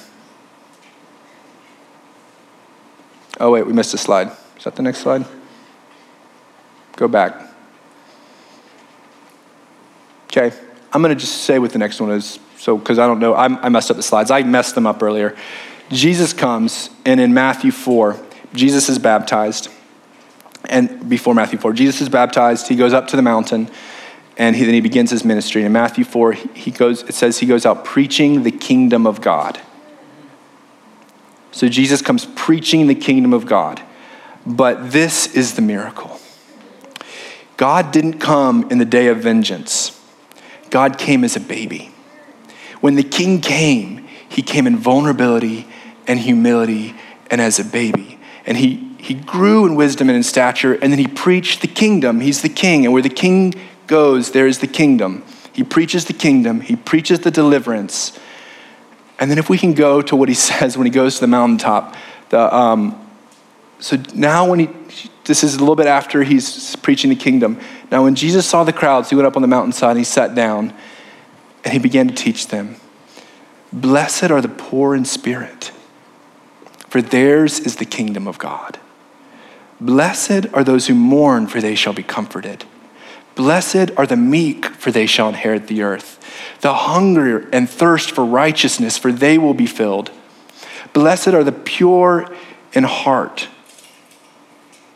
Oh, 3.38 3.50
wait, 3.50 3.66
we 3.66 3.72
missed 3.72 3.92
a 3.94 3.98
slide. 3.98 4.30
Is 4.56 4.64
that 4.64 4.76
the 4.76 4.82
next 4.82 5.00
slide? 5.00 5.26
Go 6.96 7.08
back. 7.08 7.34
Okay, 10.26 10.54
I'm 10.92 11.02
going 11.02 11.14
to 11.14 11.20
just 11.20 11.42
say 11.42 11.58
what 11.58 11.72
the 11.72 11.78
next 11.78 12.00
one 12.00 12.10
is, 12.10 12.38
so 12.56 12.76
because 12.76 12.98
I 12.98 13.06
don't 13.06 13.20
know, 13.20 13.34
I'm, 13.34 13.56
i 13.58 13.68
messed 13.68 13.90
up 13.90 13.96
the 13.96 14.02
slides. 14.02 14.30
I 14.30 14.42
messed 14.42 14.74
them 14.74 14.86
up 14.86 15.02
earlier. 15.02 15.36
Jesus 15.90 16.32
comes, 16.32 16.90
and 17.04 17.20
in 17.20 17.34
Matthew 17.34 17.70
4, 17.70 18.18
Jesus 18.52 18.88
is 18.88 18.98
baptized. 18.98 19.68
And 20.68 21.08
before 21.08 21.34
Matthew 21.34 21.58
4, 21.58 21.72
Jesus 21.72 22.00
is 22.00 22.08
baptized. 22.08 22.68
He 22.68 22.76
goes 22.76 22.92
up 22.92 23.08
to 23.08 23.16
the 23.16 23.22
mountain, 23.22 23.68
and 24.36 24.56
he, 24.56 24.64
then 24.64 24.74
he 24.74 24.80
begins 24.80 25.10
his 25.10 25.24
ministry. 25.24 25.62
In 25.62 25.72
Matthew 25.72 26.04
4, 26.04 26.32
he 26.32 26.70
goes, 26.70 27.02
it 27.02 27.14
says 27.14 27.38
he 27.38 27.46
goes 27.46 27.66
out 27.66 27.84
preaching 27.84 28.42
the 28.42 28.50
kingdom 28.50 29.06
of 29.06 29.20
God. 29.20 29.60
So 31.52 31.68
Jesus 31.68 32.02
comes 32.02 32.26
preaching 32.34 32.88
the 32.88 32.94
kingdom 32.96 33.32
of 33.32 33.46
God. 33.46 33.80
But 34.44 34.90
this 34.90 35.32
is 35.34 35.54
the 35.54 35.62
miracle. 35.62 36.20
God 37.56 37.92
didn't 37.92 38.18
come 38.18 38.70
in 38.70 38.78
the 38.78 38.84
day 38.84 39.08
of 39.08 39.18
vengeance, 39.18 40.00
God 40.70 40.98
came 40.98 41.24
as 41.24 41.36
a 41.36 41.40
baby. 41.40 41.90
When 42.80 42.96
the 42.96 43.02
king 43.02 43.40
came, 43.40 44.06
he 44.28 44.42
came 44.42 44.66
in 44.66 44.76
vulnerability 44.76 45.66
and 46.06 46.18
humility 46.18 46.94
and 47.30 47.40
as 47.40 47.58
a 47.58 47.64
baby. 47.64 48.18
And 48.44 48.58
he, 48.58 48.94
he 48.98 49.14
grew 49.14 49.64
in 49.64 49.74
wisdom 49.74 50.08
and 50.08 50.16
in 50.16 50.22
stature, 50.22 50.74
and 50.74 50.92
then 50.92 50.98
he 50.98 51.06
preached 51.06 51.62
the 51.62 51.68
kingdom. 51.68 52.20
He's 52.20 52.42
the 52.42 52.48
king, 52.48 52.84
and 52.84 52.92
where 52.92 53.02
the 53.02 53.08
king 53.08 53.54
goes, 53.86 54.32
there 54.32 54.46
is 54.46 54.58
the 54.58 54.66
kingdom. 54.66 55.22
He 55.52 55.62
preaches 55.62 56.04
the 56.04 56.12
kingdom, 56.12 56.60
he 56.60 56.76
preaches 56.76 57.20
the 57.20 57.30
deliverance. 57.30 58.18
And 59.18 59.30
then 59.30 59.38
if 59.38 59.48
we 59.48 59.56
can 59.56 59.72
go 59.72 60.02
to 60.02 60.16
what 60.16 60.28
he 60.28 60.34
says 60.48 60.76
when 60.76 60.86
he 60.86 60.90
goes 60.90 61.14
to 61.14 61.20
the 61.22 61.26
mountaintop, 61.28 61.94
the, 62.30 62.54
um, 62.54 63.00
so 63.78 63.96
now 64.14 64.48
when 64.50 64.58
he, 64.60 64.68
this 65.24 65.42
is 65.42 65.56
a 65.56 65.58
little 65.58 65.76
bit 65.76 65.86
after 65.86 66.22
he's 66.22 66.76
preaching 66.76 67.10
the 67.10 67.16
kingdom. 67.16 67.58
Now 67.90 68.04
when 68.04 68.14
Jesus 68.14 68.46
saw 68.46 68.64
the 68.64 68.72
crowds, 68.72 69.10
he 69.10 69.16
went 69.16 69.26
up 69.26 69.36
on 69.36 69.42
the 69.42 69.48
mountainside 69.48 69.90
and 69.90 69.98
he 69.98 70.04
sat 70.04 70.34
down 70.34 70.74
and 71.64 71.72
he 71.72 71.78
began 71.78 72.08
to 72.08 72.14
teach 72.14 72.48
them. 72.48 72.76
Blessed 73.72 74.30
are 74.30 74.40
the 74.40 74.48
poor 74.48 74.94
in 74.94 75.04
spirit, 75.04 75.72
for 76.88 77.02
theirs 77.02 77.58
is 77.58 77.76
the 77.76 77.84
kingdom 77.84 78.28
of 78.28 78.38
God. 78.38 78.78
Blessed 79.80 80.46
are 80.52 80.62
those 80.62 80.86
who 80.86 80.94
mourn, 80.94 81.48
for 81.48 81.60
they 81.60 81.74
shall 81.74 81.92
be 81.92 82.02
comforted. 82.02 82.64
Blessed 83.34 83.90
are 83.96 84.06
the 84.06 84.16
meek, 84.16 84.66
for 84.66 84.92
they 84.92 85.06
shall 85.06 85.28
inherit 85.28 85.66
the 85.66 85.82
earth. 85.82 86.20
The 86.60 86.72
hunger 86.72 87.48
and 87.52 87.68
thirst 87.68 88.12
for 88.12 88.24
righteousness, 88.24 88.96
for 88.96 89.10
they 89.10 89.38
will 89.38 89.54
be 89.54 89.66
filled. 89.66 90.12
Blessed 90.92 91.28
are 91.28 91.42
the 91.42 91.50
pure 91.50 92.32
in 92.72 92.84
heart. 92.84 93.48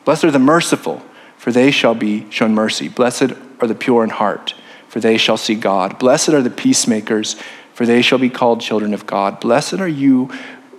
Blessed 0.09 0.25
are 0.25 0.31
the 0.31 0.39
merciful, 0.39 1.03
for 1.37 1.53
they 1.53 1.71
shall 1.71 1.95
be 1.95 2.25
shown 2.31 2.55
mercy. 2.55 2.89
Blessed 2.89 3.33
are 3.61 3.67
the 3.67 3.75
pure 3.75 4.03
in 4.03 4.09
heart, 4.09 4.55
for 4.89 5.01
they 5.01 5.19
shall 5.19 5.37
see 5.37 5.55
God. 5.55 5.99
Blessed 5.99 6.31
are 6.31 6.41
the 6.41 6.49
peacemakers, 6.49 7.37
for 7.75 7.85
they 7.85 8.01
shall 8.01 8.17
be 8.17 8.31
called 8.31 8.63
children 8.63 8.95
of 8.95 9.05
God. 9.05 9.39
Blessed 9.39 9.75
are 9.75 9.87
you 9.87 10.31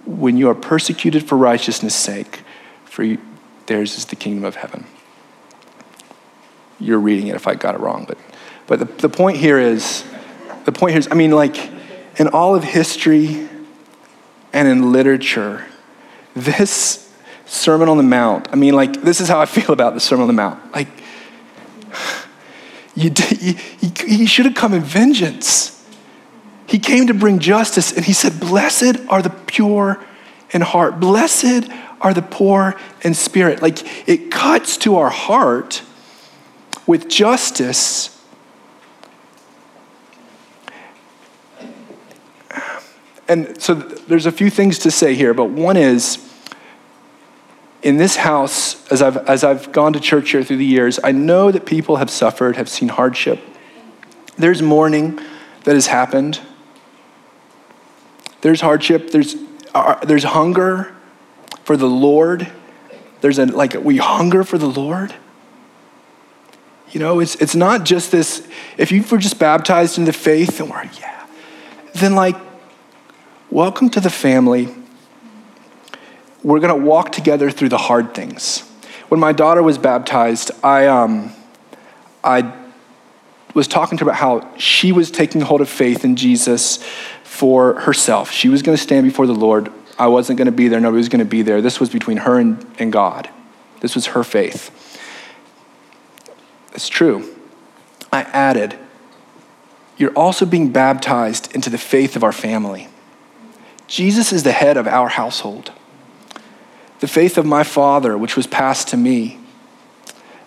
when 0.04 0.36
you 0.36 0.50
are 0.50 0.56
persecuted 0.56 1.28
for 1.28 1.38
righteousness' 1.38 1.96
sake, 1.96 2.42
for 2.86 3.06
theirs 3.68 4.00
is 4.00 4.06
the 4.06 4.16
kingdom 4.16 4.44
of 4.46 4.56
heaven 4.56 4.88
you're 6.80 7.00
reading 7.00 7.28
it 7.28 7.36
if 7.36 7.48
I 7.48 7.54
got 7.54 7.76
it 7.76 7.82
wrong. 7.82 8.06
But, 8.08 8.18
but 8.66 8.80
the, 8.80 8.86
the 8.86 9.10
point 9.10 9.38
here 9.38 9.60
is, 9.60 10.04
the 10.66 10.72
point 10.72 10.94
here 10.94 11.00
is, 11.00 11.08
I 11.12 11.14
mean, 11.14 11.32
like, 11.32 11.58
in 12.18 12.30
all 12.30 12.56
of 12.56 12.64
history 12.64 13.48
and 14.54 14.68
in 14.68 14.92
literature, 14.92 15.66
this 16.34 17.09
Sermon 17.50 17.89
on 17.89 17.98
the 17.98 18.03
Mount, 18.03 18.48
I 18.51 18.56
mean, 18.56 18.75
like, 18.75 19.01
this 19.01 19.20
is 19.20 19.27
how 19.27 19.39
I 19.39 19.48
feel 19.48 19.72
about 19.72 19.96
the 19.96 20.00
Sermon 20.00 20.22
on 20.22 20.27
the 20.27 20.34
Mount. 20.34 20.72
Like, 20.72 20.88
you, 22.96 23.12
you, 23.39 23.56
he 24.06 24.27
should 24.27 24.46
have 24.46 24.53
come 24.53 24.72
in 24.74 24.84
vengeance. 24.84 25.75
He 26.68 26.77
came 26.77 27.08
to 27.08 27.13
bring 27.15 27.39
justice, 27.39 27.91
and 27.91 28.06
he 28.06 28.13
said, 28.13 28.39
Blessed 28.39 28.98
are 29.10 29.24
the 29.24 29.32
pure 29.32 30.00
in 30.51 30.62
heart. 30.62 31.00
Blessed 31.00 31.68
are 32.00 32.13
the 32.13 32.22
poor 32.22 32.75
in 33.01 33.15
spirit. 33.15 33.63
Like, 33.63 34.08
it 34.08 34.29
cuts 34.29 34.77
to 34.77 34.98
our 34.98 35.10
heart 35.10 35.82
with 36.86 37.10
justice, 37.10 38.15
and 43.27 43.60
so 43.60 43.74
there's 43.74 44.27
a 44.27 44.32
few 44.32 44.51
things 44.51 44.77
to 44.79 44.91
say 44.91 45.15
here, 45.15 45.34
but 45.34 45.46
one 45.46 45.77
is 45.77 46.29
in 47.82 47.98
this 47.98 48.18
house, 48.18 48.86
as 48.92 49.02
I've, 49.02 49.18
as 49.18 49.44
I've 49.44 49.72
gone 49.72 49.94
to 49.94 50.00
church 50.00 50.32
here 50.32 50.44
through 50.44 50.58
the 50.58 50.66
years, 50.66 51.00
I 51.04 51.12
know 51.12 51.52
that 51.52 51.66
people 51.66 51.98
have 51.98 52.10
suffered, 52.10 52.58
have 52.58 52.68
seen 52.68 52.90
hardship. 52.90 53.40
There's 54.38 54.62
mourning 54.62 55.20
that 55.64 55.76
has 55.76 55.88
happened. 55.88 56.42
There's 58.42 58.62
hardship. 58.62 59.12
There's, 59.12 59.36
uh, 59.74 60.04
there's 60.06 60.24
hunger 60.24 60.96
for 61.64 61.78
the 61.78 61.88
Lord. 61.88 62.52
There's 63.22 63.40
a, 63.40 63.46
like, 63.46 63.74
we 63.74 63.98
hunger 63.98 64.44
for 64.44 64.58
the 64.58 64.70
Lord. 64.70 65.14
You 66.92 67.00
know, 67.00 67.20
it's, 67.20 67.36
it's 67.36 67.56
not 67.56 67.86
just 67.86 68.12
this, 68.12 68.48
if 68.78 68.92
you 68.92 69.04
were 69.04 69.20
just 69.20 69.40
baptized 69.40 69.98
into 69.98 70.12
faith 70.12 70.60
and 70.60 70.70
we're, 70.70 70.90
yeah, 71.00 71.28
then 71.94 72.16
like, 72.16 72.36
welcome 73.52 73.90
to 73.92 74.00
the 74.00 74.10
family. 74.10 74.74
We're 76.43 76.60
going 76.60 76.77
to 76.77 76.86
walk 76.86 77.12
together 77.12 77.51
through 77.51 77.69
the 77.69 77.77
hard 77.77 78.13
things. 78.13 78.62
When 79.10 79.19
my 79.19 79.34
daughter 79.34 79.62
was 79.62 79.77
baptized, 79.77 80.51
I, 80.63 80.88
um, 80.88 81.34
I 82.24 82.53
was 83.53 83.67
talking 83.67 83.98
to 83.98 84.05
her 84.05 84.12
about 84.12 84.19
how 84.19 84.58
she 84.58 84.91
was 84.91 85.12
taking 85.12 85.41
hold 85.41 85.62
of 85.62 85.69
faith 85.69 86.05
in 86.05 86.15
Jesus 86.15 86.84
for 87.24 87.79
herself. 87.81 88.31
She 88.31 88.50
was 88.50 88.62
going 88.62 88.77
to 88.77 88.81
stand 88.81 89.05
before 89.05 89.27
the 89.27 89.34
Lord. 89.34 89.72
I 89.98 90.08
wasn't 90.08 90.38
going 90.38 90.46
to 90.46 90.51
be 90.51 90.67
there. 90.67 90.79
Nobody 90.79 90.98
was 90.98 91.10
going 91.10 91.19
to 91.19 91.25
be 91.25 91.41
there. 91.41 91.62
This 91.62 91.79
was 91.79 91.89
between 91.89 92.17
her 92.17 92.39
and, 92.39 92.65
and 92.79 92.91
God. 92.91 93.29
This 93.81 93.96
was 93.96 94.08
her 94.08 94.24
faith. 94.24 94.72
It's 96.74 96.88
true. 96.88 97.36
I 98.12 98.22
added, 98.22 98.77
You're 99.98 100.13
also 100.13 100.46
being 100.46 100.72
baptized 100.72 101.53
into 101.53 101.69
the 101.69 101.77
faith 101.77 102.15
of 102.15 102.24
our 102.24 102.31
family. 102.31 102.88
Jesus 103.88 104.31
is 104.31 104.43
the 104.43 104.51
head 104.51 104.77
of 104.77 104.88
our 104.88 105.10
household. 105.10 105.72
The 107.00 107.08
faith 107.08 107.38
of 107.38 107.46
my 107.46 107.63
father, 107.63 108.18
which 108.18 108.36
was 108.36 108.48
passed 108.48 108.89
to 108.89 108.98
me. 108.98 109.39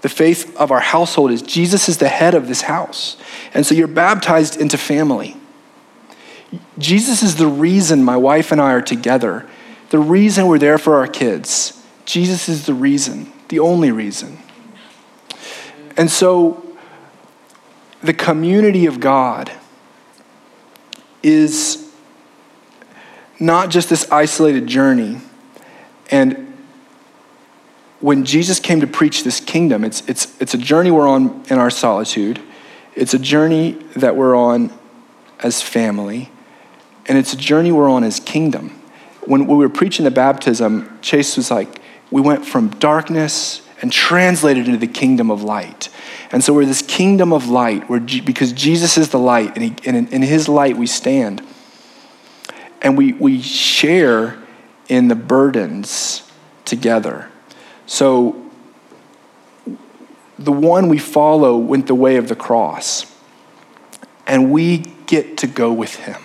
The 0.03 0.09
faith 0.09 0.57
of 0.57 0.71
our 0.71 0.81
household 0.81 1.31
is 1.31 1.43
Jesus 1.43 1.89
is 1.89 1.99
the 1.99 2.09
head 2.09 2.35
of 2.35 2.49
this 2.49 2.63
house. 2.63 3.17
And 3.55 3.65
so 3.65 3.75
you're 3.75 3.87
baptized 3.87 4.61
into 4.61 4.77
family. 4.77 5.37
Jesus 6.79 7.23
is 7.23 7.37
the 7.37 7.47
reason 7.47 8.05
my 8.05 8.17
wife 8.17 8.53
and 8.53 8.61
I 8.61 8.73
are 8.73 8.83
together, 8.83 9.49
the 9.91 9.99
reason 9.99 10.47
we're 10.47 10.59
there 10.59 10.79
for 10.79 10.97
our 10.97 11.07
kids. 11.07 11.83
Jesus 12.05 12.49
is 12.49 12.67
the 12.67 12.75
reason, 12.75 13.33
the 13.49 13.61
only 13.61 13.91
reason. 13.91 14.39
And 15.97 16.11
so 16.11 16.77
the 18.03 18.13
community 18.13 18.87
of 18.87 19.01
God 19.01 19.53
is 21.23 21.91
not 23.39 23.71
just 23.71 23.89
this 23.89 24.11
isolated 24.11 24.67
journey. 24.67 25.21
And 26.13 26.53
when 28.01 28.25
Jesus 28.25 28.61
came 28.61 28.81
to 28.81 28.87
preach 28.87 29.25
this 29.25 29.41
kingdom, 29.41 29.83
it's, 29.83 30.07
it's, 30.09 30.41
it's 30.41 30.55
a 30.55 30.59
journey 30.59 30.91
we're 30.91 31.09
on 31.09 31.43
in 31.49 31.59
our 31.59 31.71
solitude, 31.71 32.41
it's 32.95 33.15
a 33.15 33.19
journey 33.19 33.73
that 33.97 34.15
we're 34.15 34.37
on 34.37 34.71
as 35.41 35.63
family, 35.63 36.31
and 37.07 37.17
it's 37.17 37.33
a 37.33 37.37
journey 37.37 37.73
we're 37.73 37.89
on 37.89 38.05
as 38.05 38.21
kingdom. 38.21 38.79
When 39.23 39.47
we 39.47 39.57
were 39.57 39.69
preaching 39.69 40.05
the 40.05 40.11
baptism, 40.11 40.99
Chase 41.01 41.37
was 41.37 41.51
like, 41.51 41.81
we 42.11 42.21
went 42.21 42.45
from 42.45 42.69
darkness 42.69 43.63
and 43.81 43.91
translated 43.91 44.67
into 44.67 44.79
the 44.79 44.93
kingdom 44.93 45.31
of 45.31 45.43
light. 45.43 45.89
And 46.31 46.45
so 46.45 46.53
we're 46.53 46.67
this 46.67 46.83
kingdom 46.83 47.33
of 47.33 47.49
light, 47.49 47.89
where, 47.89 48.01
because 48.01 48.53
Jesus 48.53 48.99
is 48.99 49.09
the 49.11 49.19
light, 49.19 49.55
and, 49.55 49.63
he, 49.63 49.89
and 49.89 49.97
in, 49.97 50.09
in 50.09 50.23
his 50.23 50.49
light 50.49 50.77
we 50.77 50.87
stand. 50.87 51.43
And 52.83 52.99
we, 52.99 53.13
we 53.15 53.41
share 53.41 54.42
in 54.89 55.09
the 55.09 55.15
burdens 55.15 56.31
together. 56.65 57.29
So 57.87 58.51
the 60.39 60.53
one 60.53 60.89
we 60.89 60.99
follow 60.99 61.57
went 61.57 61.87
the 61.87 61.95
way 61.95 62.17
of 62.17 62.29
the 62.29 62.37
cross, 62.37 63.07
and 64.27 64.51
we 64.51 64.79
get 65.07 65.39
to 65.39 65.47
go 65.47 65.73
with 65.73 65.95
him. 65.97 66.21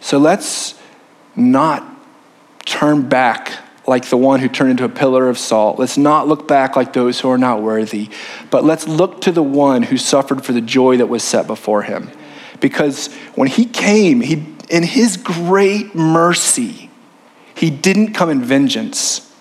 So 0.00 0.18
let's 0.18 0.74
not 1.34 1.84
turn 2.64 3.08
back 3.08 3.52
like 3.86 4.08
the 4.08 4.16
one 4.16 4.40
who 4.40 4.48
turned 4.48 4.70
into 4.70 4.84
a 4.84 4.88
pillar 4.88 5.28
of 5.28 5.38
salt. 5.38 5.78
Let's 5.78 5.98
not 5.98 6.28
look 6.28 6.46
back 6.46 6.76
like 6.76 6.92
those 6.92 7.18
who 7.20 7.28
are 7.30 7.38
not 7.38 7.62
worthy, 7.62 8.10
but 8.50 8.64
let's 8.64 8.86
look 8.86 9.22
to 9.22 9.32
the 9.32 9.42
one 9.42 9.82
who 9.82 9.96
suffered 9.96 10.44
for 10.44 10.52
the 10.52 10.60
joy 10.60 10.98
that 10.98 11.08
was 11.08 11.22
set 11.22 11.46
before 11.46 11.82
him. 11.82 12.10
Because 12.60 13.12
when 13.34 13.48
he 13.48 13.64
came, 13.64 14.20
he, 14.20 14.46
in 14.70 14.84
his 14.84 15.16
great 15.16 15.94
mercy, 15.96 16.90
he 17.62 17.70
didn't 17.70 18.12
come 18.12 18.28
in 18.28 18.42
vengeance. 18.42 19.32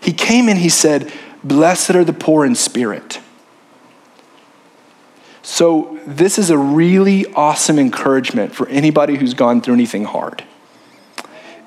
He 0.00 0.12
came 0.12 0.48
and 0.48 0.58
he 0.58 0.68
said, 0.68 1.12
Blessed 1.44 1.90
are 1.90 2.02
the 2.02 2.12
poor 2.12 2.44
in 2.44 2.56
spirit. 2.56 3.20
So, 5.42 6.00
this 6.08 6.40
is 6.40 6.50
a 6.50 6.58
really 6.58 7.24
awesome 7.34 7.78
encouragement 7.78 8.52
for 8.52 8.68
anybody 8.68 9.14
who's 9.14 9.32
gone 9.32 9.60
through 9.60 9.74
anything 9.74 10.06
hard 10.06 10.42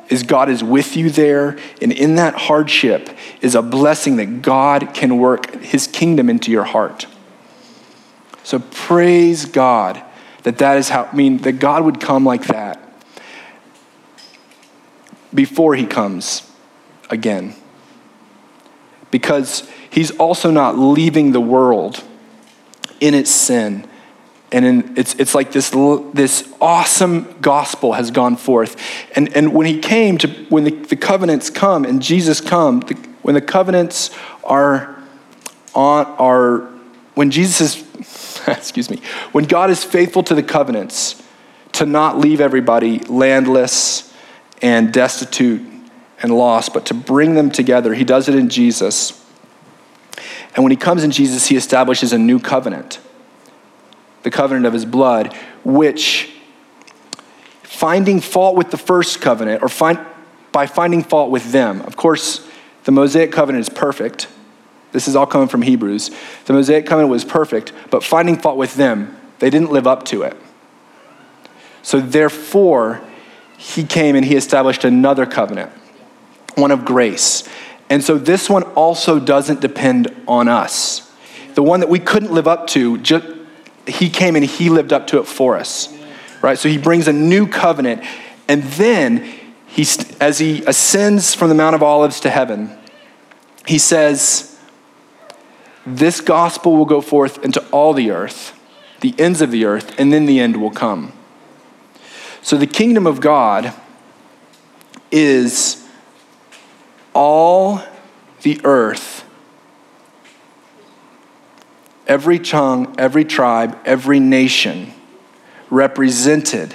is 0.09 0.24
God 0.24 0.50
is 0.50 0.62
with 0.62 0.98
you 0.98 1.09
there. 1.09 1.57
And 1.81 1.93
in 1.93 2.15
that 2.15 2.33
hardship 2.33 3.09
is 3.39 3.55
a 3.55 3.62
blessing 3.62 4.17
that 4.17 4.41
God 4.41 4.93
can 4.93 5.17
work 5.17 5.62
his 5.62 5.88
kingdom 5.88 6.29
into 6.29 6.51
your 6.51 6.65
heart. 6.65 7.05
So 8.43 8.59
praise 8.59 9.45
God 9.45 10.03
that 10.43 10.57
that 10.57 10.77
is 10.77 10.89
how, 10.89 11.05
I 11.05 11.15
mean, 11.15 11.38
that 11.43 11.53
God 11.53 11.86
would 11.86 12.01
come 12.01 12.25
like 12.25 12.48
that 12.48 12.88
before 15.33 15.75
he 15.75 15.86
comes 15.86 16.50
again. 17.09 17.55
Because 19.12 19.69
he's 19.89 20.12
also 20.12 20.51
not 20.51 20.77
leaving 20.77 21.31
the 21.31 21.41
world 21.41 22.03
in 23.00 23.13
its 23.13 23.31
sin 23.31 23.89
and 24.51 24.65
in, 24.65 24.98
it's, 24.98 25.15
it's 25.15 25.36
like 25.36 25.51
this, 25.51 25.69
this 26.13 26.51
awesome 26.59 27.36
gospel 27.39 27.93
has 27.93 28.09
gone 28.09 28.36
forth. 28.36 28.75
And, 29.15 29.36
and 29.36 29.53
when 29.53 29.67
he 29.67 29.79
came 29.79 30.17
to, 30.19 30.27
when 30.50 30.63
the, 30.63 30.71
the 30.71 30.95
covenants 30.95 31.50
come 31.50 31.86
and 31.86 32.01
Jesus 32.01 32.41
come, 32.41 32.79
the, 32.81 32.95
When 33.21 33.36
the 33.36 33.41
covenants 33.41 34.09
are 34.43 34.95
on 35.75 36.05
are 36.17 36.62
when 37.13 37.29
Jesus 37.29 37.77
is 37.77 38.48
excuse 38.48 38.89
me, 38.89 39.01
when 39.33 39.45
God 39.45 39.69
is 39.69 39.83
faithful 39.83 40.24
to 40.24 40.33
the 40.33 40.41
covenants 40.41 41.21
to 41.74 41.86
not 41.86 42.17
leave 42.17 42.41
everybody 42.41 43.00
landless 43.00 44.09
and 44.62 44.92
destitute 44.94 45.62
and 46.22 46.36
lost, 46.36 46.74
but 46.74 46.86
to 46.88 46.94
bring 46.94 47.36
them 47.36 47.50
together. 47.50 47.94
He 47.94 48.04
does 48.04 48.28
it 48.28 48.36
in 48.36 48.50
Jesus. 48.50 49.25
And 50.56 50.63
when 50.63 50.72
he 50.72 50.78
comes 50.78 51.04
in 51.04 51.12
Jesus, 51.12 51.48
he 51.48 51.56
establishes 51.56 52.12
a 52.12 52.18
new 52.18 52.39
covenant, 52.39 53.00
the 54.24 54.32
covenant 54.32 54.66
of 54.66 54.74
his 54.74 54.86
blood, 54.86 55.34
which 55.63 56.34
finding 57.63 58.20
fault 58.20 58.56
with 58.56 58.72
the 58.72 58.78
first 58.78 59.22
covenant, 59.22 59.63
or 59.63 59.70
find, 59.70 60.00
by 60.51 60.66
finding 60.66 61.04
fault 61.04 61.32
with 61.32 61.51
them. 61.51 61.82
Of 61.82 61.96
course, 61.96 62.46
the 62.84 62.92
Mosaic 62.92 63.32
covenant 63.32 63.62
is 63.62 63.70
perfect. 63.70 64.28
This 64.92 65.08
is 65.08 65.16
all 65.16 65.28
coming 65.28 65.48
from 65.48 65.62
Hebrews. 65.62 66.12
The 66.46 66.54
Mosaic 66.54 66.86
covenant 66.86 67.12
was 67.12 67.24
perfect, 67.24 67.72
but 67.92 68.04
finding 68.04 68.38
fault 68.38 68.58
with 68.58 68.75
them, 68.75 69.16
they 69.38 69.50
didn't 69.50 69.72
live 69.72 69.88
up 69.88 70.04
to 70.06 70.24
it. 70.24 70.36
So 71.82 72.01
therefore, 72.01 73.01
he 73.60 73.84
came 73.84 74.16
and 74.16 74.24
he 74.24 74.38
established 74.38 74.86
another 74.86 75.25
covenant, 75.25 75.70
one 76.56 76.72
of 76.72 76.86
grace. 76.86 77.44
And 77.89 78.01
so 78.01 78.18
this 78.18 78.50
one 78.50 78.63
also 78.63 79.20
doesn't 79.20 79.60
depend 79.60 80.08
on 80.30 80.48
us. 80.48 81.12
The 81.56 81.62
one 81.62 81.82
that 81.82 81.89
we 81.89 82.00
couldn't 82.00 82.32
live 82.32 82.48
up 82.48 82.68
to, 82.68 82.98
just, 83.00 83.28
he 83.86 84.10
came 84.10 84.38
and 84.38 84.46
he 84.46 84.70
lived 84.70 84.94
up 84.94 85.08
to 85.08 85.20
it 85.20 85.25
for 85.25 85.58
us. 85.58 85.94
Right? 86.42 86.58
So 86.58 86.70
he 86.70 86.78
brings 86.78 87.10
a 87.10 87.13
new 87.13 87.48
covenant. 87.48 88.01
And 88.48 88.63
then, 88.63 89.25
he, 89.68 89.86
as 90.22 90.39
he 90.39 90.63
ascends 90.63 91.34
from 91.34 91.50
the 91.50 91.56
Mount 91.56 91.75
of 91.75 91.84
Olives 91.84 92.22
to 92.22 92.30
heaven, 92.30 92.78
he 93.68 93.78
says, 93.78 94.58
This 95.86 96.22
gospel 96.22 96.78
will 96.78 96.86
go 96.86 97.01
forth 97.01 97.44
into 97.44 97.62
all 97.72 97.92
the 97.92 98.10
earth, 98.10 98.58
the 99.01 99.13
ends 99.20 99.42
of 99.42 99.51
the 99.51 99.66
earth, 99.66 100.00
and 100.00 100.13
then 100.13 100.28
the 100.28 100.39
end 100.39 100.62
will 100.62 100.72
come. 100.72 101.12
So 102.41 102.58
the 102.58 102.67
kingdom 102.67 103.05
of 103.05 103.22
God 103.22 103.74
is 105.12 105.86
all 107.13 107.81
the 108.41 108.62
earth, 108.63 109.25
every 112.08 112.39
tongue, 112.39 112.96
every 112.98 113.25
tribe, 113.25 113.77
every 113.86 114.19
nation 114.19 114.93
represented 115.69 116.74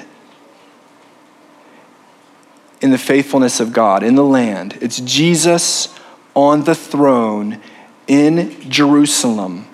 in 2.81 2.91
the 2.91 2.99
faithfulness 2.99 3.61
of 3.61 3.73
God, 3.73 4.03
in 4.03 4.15
the 4.15 4.25
land. 4.25 4.77
It's 4.81 5.01
Jesus 5.01 5.89
on 6.35 6.65
the 6.65 6.75
throne 6.75 7.61
in 8.07 8.71
Jerusalem 8.71 9.67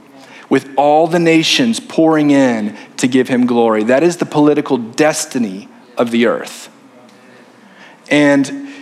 with 0.49 0.73
all 0.77 1.07
the 1.07 1.19
nations 1.19 1.81
pouring 1.81 2.31
in 2.31 2.77
to 2.99 3.09
give 3.09 3.29
him 3.29 3.47
glory. 3.47 3.85
That 3.85 4.03
is 4.03 4.19
the 4.19 4.27
political 4.27 4.79
destiny 4.79 5.69
of 6.01 6.11
the 6.11 6.27
earth. 6.27 6.71
And 8.11 8.73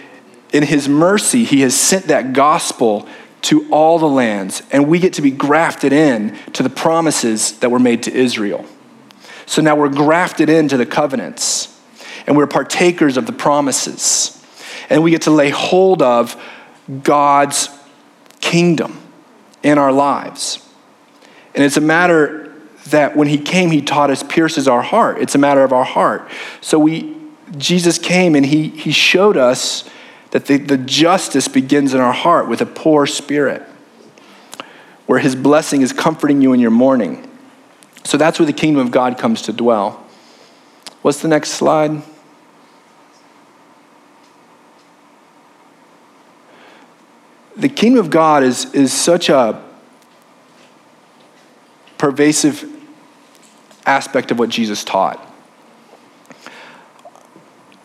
in 0.53 0.63
his 0.63 0.89
mercy, 0.89 1.45
he 1.45 1.61
has 1.63 1.75
sent 1.75 2.07
that 2.07 2.33
gospel 2.33 3.07
to 3.43 3.69
all 3.71 3.99
the 3.99 4.09
lands, 4.09 4.63
and 4.71 4.89
we 4.89 4.99
get 4.99 5.13
to 5.15 5.23
be 5.23 5.31
grafted 5.31 5.93
in 5.93 6.37
to 6.55 6.63
the 6.63 6.71
promises 6.71 7.59
that 7.59 7.71
were 7.71 7.79
made 7.79 8.05
to 8.05 8.13
Israel. 8.13 8.65
So 9.47 9.61
now 9.63 9.77
we're 9.77 9.89
grafted 9.89 10.49
into 10.49 10.77
the 10.77 10.87
covenants, 10.87 11.79
and 12.27 12.37
we're 12.37 12.47
partakers 12.47 13.17
of 13.17 13.27
the 13.27 13.33
promises, 13.33 14.43
and 14.89 15.03
we 15.03 15.11
get 15.11 15.23
to 15.23 15.31
lay 15.31 15.51
hold 15.51 16.03
of 16.03 16.41
God's 17.03 17.69
kingdom 18.41 19.01
in 19.63 19.77
our 19.77 19.93
lives. 19.93 20.65
And 21.55 21.65
it's 21.65 21.77
a 21.77 21.83
matter 21.83 22.55
that 22.91 23.17
when 23.17 23.29
he 23.29 23.39
came, 23.39 23.71
he 23.71 23.83
taught 23.83 24.11
us 24.11 24.23
pierces 24.23 24.67
our 24.67 24.83
heart. 24.83 25.19
It's 25.19 25.35
a 25.35 25.39
matter 25.39 25.63
of 25.63 25.73
our 25.73 25.85
heart. 25.85 26.31
So 26.61 26.79
we, 26.79 27.18
Jesus 27.57 27.99
came 27.99 28.35
and 28.35 28.45
he, 28.45 28.69
he 28.69 28.93
showed 28.93 29.37
us 29.37 29.89
that 30.31 30.47
the, 30.47 30.59
the 30.59 30.77
justice 30.77 31.49
begins 31.49 31.95
in 31.95 32.01
our 32.01 32.13
heart 32.13 32.49
with 32.49 32.61
a 32.61 32.67
poor 32.67 33.07
spirit, 33.07 33.63
where 35.07 35.19
his 35.19 35.35
blessing 35.35 35.81
is 35.81 35.93
comforting 35.93 36.43
you 36.43 36.53
in 36.53 36.61
your 36.61 36.71
mourning. 36.71 37.25
So 38.05 38.17
that's 38.17 38.39
where 38.39 38.47
the 38.47 38.53
kingdom 38.53 38.85
of 38.85 38.91
God 38.91 39.19
comes 39.19 39.43
to 39.43 39.53
dwell. 39.53 40.05
What's 41.03 41.23
the 41.23 41.29
next 41.29 41.51
slide? 41.51 42.03
The 47.57 47.69
kingdom 47.69 48.05
of 48.05 48.11
God 48.11 48.43
is, 48.43 48.73
is 48.75 48.93
such 48.93 49.29
a 49.29 49.65
pervasive 51.97 52.65
aspect 53.85 54.31
of 54.31 54.39
what 54.39 54.49
Jesus 54.49 54.85
taught. 54.85 55.25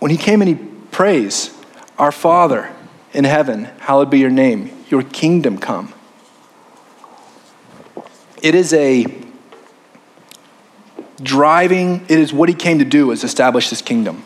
When 0.04 0.12
he 0.12 0.18
came 0.18 0.42
and 0.42 0.50
he 0.50 0.56
prays, 0.92 1.58
Our 1.98 2.12
Father 2.12 2.70
in 3.14 3.24
heaven, 3.24 3.70
hallowed 3.80 4.10
be 4.10 4.20
your 4.20 4.30
name, 4.30 4.70
your 4.90 5.02
kingdom 5.02 5.58
come. 5.58 5.94
It 8.42 8.54
is 8.54 8.74
a 8.74 9.06
driving, 11.22 12.06
it 12.10 12.20
is 12.20 12.34
what 12.34 12.50
he 12.50 12.56
came 12.56 12.80
to 12.80 12.86
do, 12.86 13.12
is 13.12 13.24
establish 13.24 13.70
this 13.70 13.82
kingdom. 13.82 14.26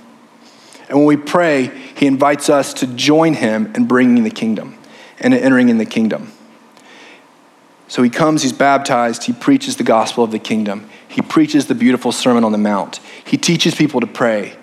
And 0.89 0.97
when 0.97 1.05
we 1.05 1.15
pray, 1.15 1.67
he 1.95 2.07
invites 2.07 2.49
us 2.49 2.73
to 2.73 2.87
join 2.87 3.35
him 3.35 3.71
in 3.75 3.85
bringing 3.85 4.23
the 4.23 4.31
kingdom 4.31 4.79
and 5.19 5.31
entering 5.31 5.69
in 5.69 5.77
the 5.77 5.85
kingdom. 5.85 6.31
So 7.87 8.01
he 8.01 8.09
comes, 8.09 8.41
he's 8.41 8.51
baptized, 8.51 9.25
he 9.25 9.33
preaches 9.33 9.75
the 9.75 9.83
gospel 9.83 10.23
of 10.23 10.31
the 10.31 10.39
kingdom. 10.39 10.89
He 11.07 11.21
preaches 11.21 11.67
the 11.67 11.75
beautiful 11.75 12.11
Sermon 12.11 12.43
on 12.43 12.51
the 12.51 12.57
Mount. 12.57 12.99
He 13.23 13.37
teaches 13.37 13.75
people 13.75 14.01
to 14.01 14.07
pray. 14.07 14.57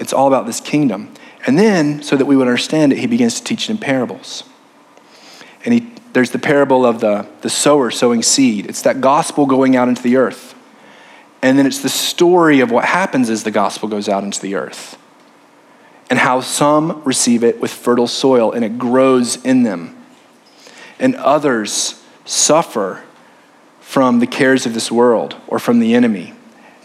It's 0.00 0.14
all 0.14 0.26
about 0.26 0.46
this 0.46 0.60
kingdom. 0.60 1.12
And 1.46 1.58
then, 1.58 2.02
so 2.02 2.16
that 2.16 2.24
we 2.24 2.34
would 2.34 2.48
understand 2.48 2.92
it, 2.92 2.98
he 2.98 3.06
begins 3.06 3.38
to 3.38 3.44
teach 3.44 3.68
it 3.68 3.72
in 3.72 3.78
parables. 3.78 4.44
And 5.64 5.74
he, 5.74 5.92
there's 6.14 6.30
the 6.30 6.38
parable 6.38 6.86
of 6.86 7.00
the, 7.00 7.28
the 7.42 7.50
sower 7.50 7.90
sowing 7.90 8.22
seed. 8.22 8.66
It's 8.66 8.82
that 8.82 9.00
gospel 9.02 9.44
going 9.44 9.76
out 9.76 9.88
into 9.88 10.02
the 10.02 10.16
earth. 10.16 10.54
And 11.42 11.58
then 11.58 11.66
it's 11.66 11.80
the 11.80 11.90
story 11.90 12.60
of 12.60 12.70
what 12.70 12.86
happens 12.86 13.28
as 13.28 13.44
the 13.44 13.50
gospel 13.50 13.88
goes 13.88 14.08
out 14.08 14.24
into 14.24 14.40
the 14.40 14.54
earth. 14.54 14.98
And 16.08 16.18
how 16.18 16.40
some 16.40 17.02
receive 17.04 17.44
it 17.44 17.60
with 17.60 17.70
fertile 17.70 18.06
soil 18.06 18.52
and 18.52 18.64
it 18.64 18.78
grows 18.78 19.36
in 19.44 19.62
them. 19.62 19.96
And 20.98 21.14
others 21.16 22.02
suffer 22.24 23.04
from 23.80 24.18
the 24.18 24.26
cares 24.26 24.64
of 24.64 24.72
this 24.72 24.90
world 24.90 25.36
or 25.46 25.58
from 25.58 25.80
the 25.80 25.94
enemy. 25.94 26.34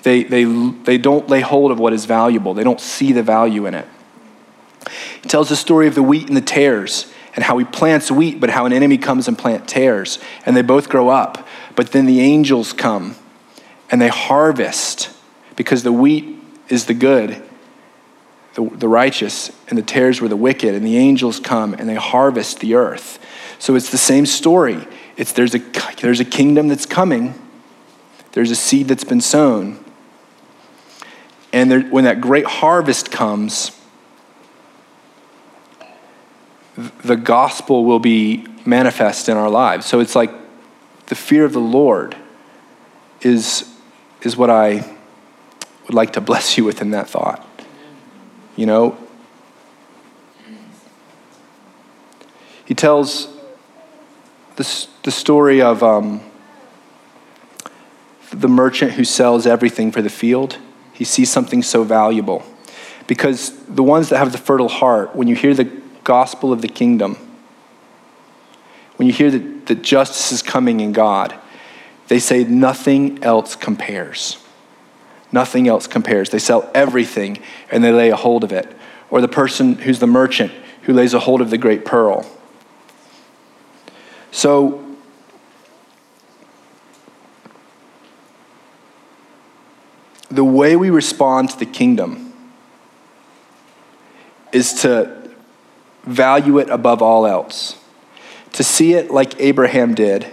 They, 0.05 0.21
they, 0.21 0.43
they 0.43 0.99
don't 0.99 1.27
lay 1.29 1.41
hold 1.41 1.71
of 1.71 1.79
what 1.79 1.91
is 1.91 2.05
valuable, 2.05 2.53
they 2.53 2.63
don't 2.63 2.79
see 2.79 3.11
the 3.11 3.23
value 3.23 3.65
in 3.65 3.73
it. 3.73 3.87
He 5.23 5.27
tells 5.27 5.49
the 5.49 5.55
story 5.55 5.87
of 5.87 5.95
the 5.95 6.03
wheat 6.03 6.27
and 6.27 6.37
the 6.37 6.41
tares 6.41 7.11
and 7.35 7.43
how 7.43 7.57
he 7.57 7.65
plants 7.65 8.11
wheat, 8.11 8.39
but 8.39 8.51
how 8.51 8.67
an 8.67 8.71
enemy 8.71 8.99
comes 8.99 9.27
and 9.27 9.35
plant 9.35 9.67
tares, 9.67 10.19
and 10.45 10.55
they 10.55 10.61
both 10.61 10.89
grow 10.89 11.09
up. 11.09 11.47
But 11.75 11.91
then 11.91 12.05
the 12.05 12.21
angels 12.21 12.71
come 12.71 13.15
and 13.89 13.99
they 13.99 14.09
harvest 14.09 15.09
because 15.55 15.81
the 15.81 15.91
wheat 15.91 16.37
is 16.69 16.85
the 16.85 16.93
good, 16.93 17.41
the, 18.53 18.69
the 18.69 18.87
righteous, 18.87 19.51
and 19.69 19.77
the 19.77 19.83
tares 19.83 20.21
were 20.21 20.27
the 20.27 20.37
wicked, 20.37 20.75
and 20.75 20.85
the 20.85 20.97
angels 20.97 21.39
come 21.39 21.73
and 21.73 21.89
they 21.89 21.95
harvest 21.95 22.59
the 22.59 22.75
earth. 22.75 23.17
So 23.57 23.73
it's 23.73 23.89
the 23.89 23.97
same 23.97 24.27
story. 24.27 24.87
It's 25.17 25.31
there's 25.31 25.55
a 25.55 25.63
there's 25.99 26.19
a 26.19 26.25
kingdom 26.25 26.67
that's 26.67 26.85
coming. 26.85 27.33
There's 28.33 28.51
a 28.51 28.55
seed 28.55 28.87
that's 28.87 29.03
been 29.03 29.21
sown. 29.21 29.83
And 31.55 31.71
there, 31.71 31.79
when 31.83 32.03
that 32.03 32.19
great 32.19 32.45
harvest 32.45 33.11
comes, 33.11 33.71
the 36.75 37.15
gospel 37.15 37.85
will 37.85 37.99
be 37.99 38.45
manifest 38.65 39.29
in 39.29 39.37
our 39.37 39.49
lives. 39.49 39.85
So 39.85 40.01
it's 40.01 40.17
like 40.17 40.31
the 41.05 41.15
fear 41.15 41.45
of 41.45 41.53
the 41.53 41.61
Lord 41.61 42.17
is, 43.21 43.73
is 44.21 44.35
what 44.35 44.49
I 44.49 44.97
would 45.83 45.93
like 45.93 46.11
to 46.13 46.21
bless 46.21 46.57
you 46.57 46.65
with 46.65 46.81
in 46.81 46.91
that 46.91 47.07
thought. 47.09 47.47
You 48.57 48.65
know, 48.65 48.97
he 52.65 52.73
tells 52.73 53.29
the, 54.57 54.87
the 55.03 55.11
story 55.11 55.61
of 55.61 55.81
um, 55.83 56.19
the 58.33 58.49
merchant 58.49 58.91
who 58.91 59.05
sells 59.05 59.47
everything 59.47 59.93
for 59.93 60.01
the 60.01 60.09
field. 60.09 60.57
He 60.95 61.03
sees 61.03 61.29
something 61.29 61.61
so 61.61 61.83
valuable. 61.83 62.43
Because 63.05 63.55
the 63.65 63.83
ones 63.83 64.09
that 64.09 64.17
have 64.17 64.31
the 64.31 64.37
fertile 64.37 64.69
heart, 64.69 65.15
when 65.15 65.27
you 65.27 65.35
hear 65.35 65.53
the 65.53 65.65
gospel 66.03 66.51
of 66.53 66.61
the 66.61 66.67
kingdom, 66.67 67.17
when 68.95 69.07
you 69.07 69.13
hear 69.13 69.29
that, 69.29 69.65
that 69.67 69.81
justice 69.81 70.31
is 70.31 70.41
coming 70.41 70.79
in 70.79 70.93
God, 70.93 71.35
they 72.07 72.19
say 72.19 72.45
nothing 72.45 73.23
else 73.23 73.55
compares. 73.55 74.37
Nothing 75.31 75.67
else 75.67 75.85
compares. 75.85 76.29
They 76.29 76.39
sell 76.39 76.71
everything 76.73 77.39
and 77.69 77.83
they 77.83 77.91
lay 77.91 78.09
a 78.09 78.15
hold 78.15 78.43
of 78.43 78.53
it. 78.53 78.73
Or 79.09 79.19
the 79.19 79.27
person 79.27 79.75
who's 79.75 79.99
the 79.99 80.07
merchant 80.07 80.51
who 80.83 80.93
lays 80.93 81.13
a 81.13 81.19
hold 81.19 81.41
of 81.41 81.49
the 81.49 81.57
great 81.57 81.83
pearl. 81.83 82.25
So, 84.31 84.84
the 90.29 90.43
way 90.43 90.75
we 90.75 90.89
respond 90.89 91.49
to 91.51 91.59
the 91.59 91.65
kingdom 91.65 92.33
is 94.51 94.81
to 94.81 95.29
value 96.03 96.59
it 96.59 96.69
above 96.69 97.01
all 97.01 97.25
else, 97.25 97.77
to 98.53 98.63
see 98.63 98.93
it 98.93 99.11
like 99.11 99.39
Abraham 99.39 99.93
did 99.95 100.25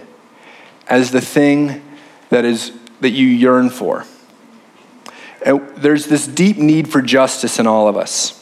as 0.87 1.11
the 1.11 1.21
thing 1.21 1.83
that 2.29 2.45
is 2.45 2.71
that 3.01 3.11
you 3.11 3.27
yearn 3.27 3.69
for. 3.69 4.05
And 5.45 5.67
there's 5.75 6.07
this 6.07 6.25
deep 6.25 6.57
need 6.57 6.87
for 6.87 7.01
justice 7.01 7.59
in 7.59 7.67
all 7.67 7.87
of 7.87 7.97
us. 7.97 8.39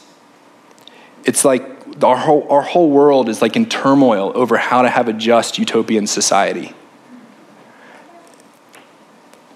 It's 1.24 1.44
like 1.44 1.64
our 2.02 2.16
whole, 2.16 2.46
our 2.48 2.62
whole 2.62 2.90
world 2.90 3.28
is 3.28 3.42
like 3.42 3.56
in 3.56 3.66
turmoil 3.66 4.32
over 4.34 4.56
how 4.56 4.82
to 4.82 4.88
have 4.88 5.08
a 5.08 5.12
just 5.12 5.58
utopian 5.58 6.06
society. 6.06 6.74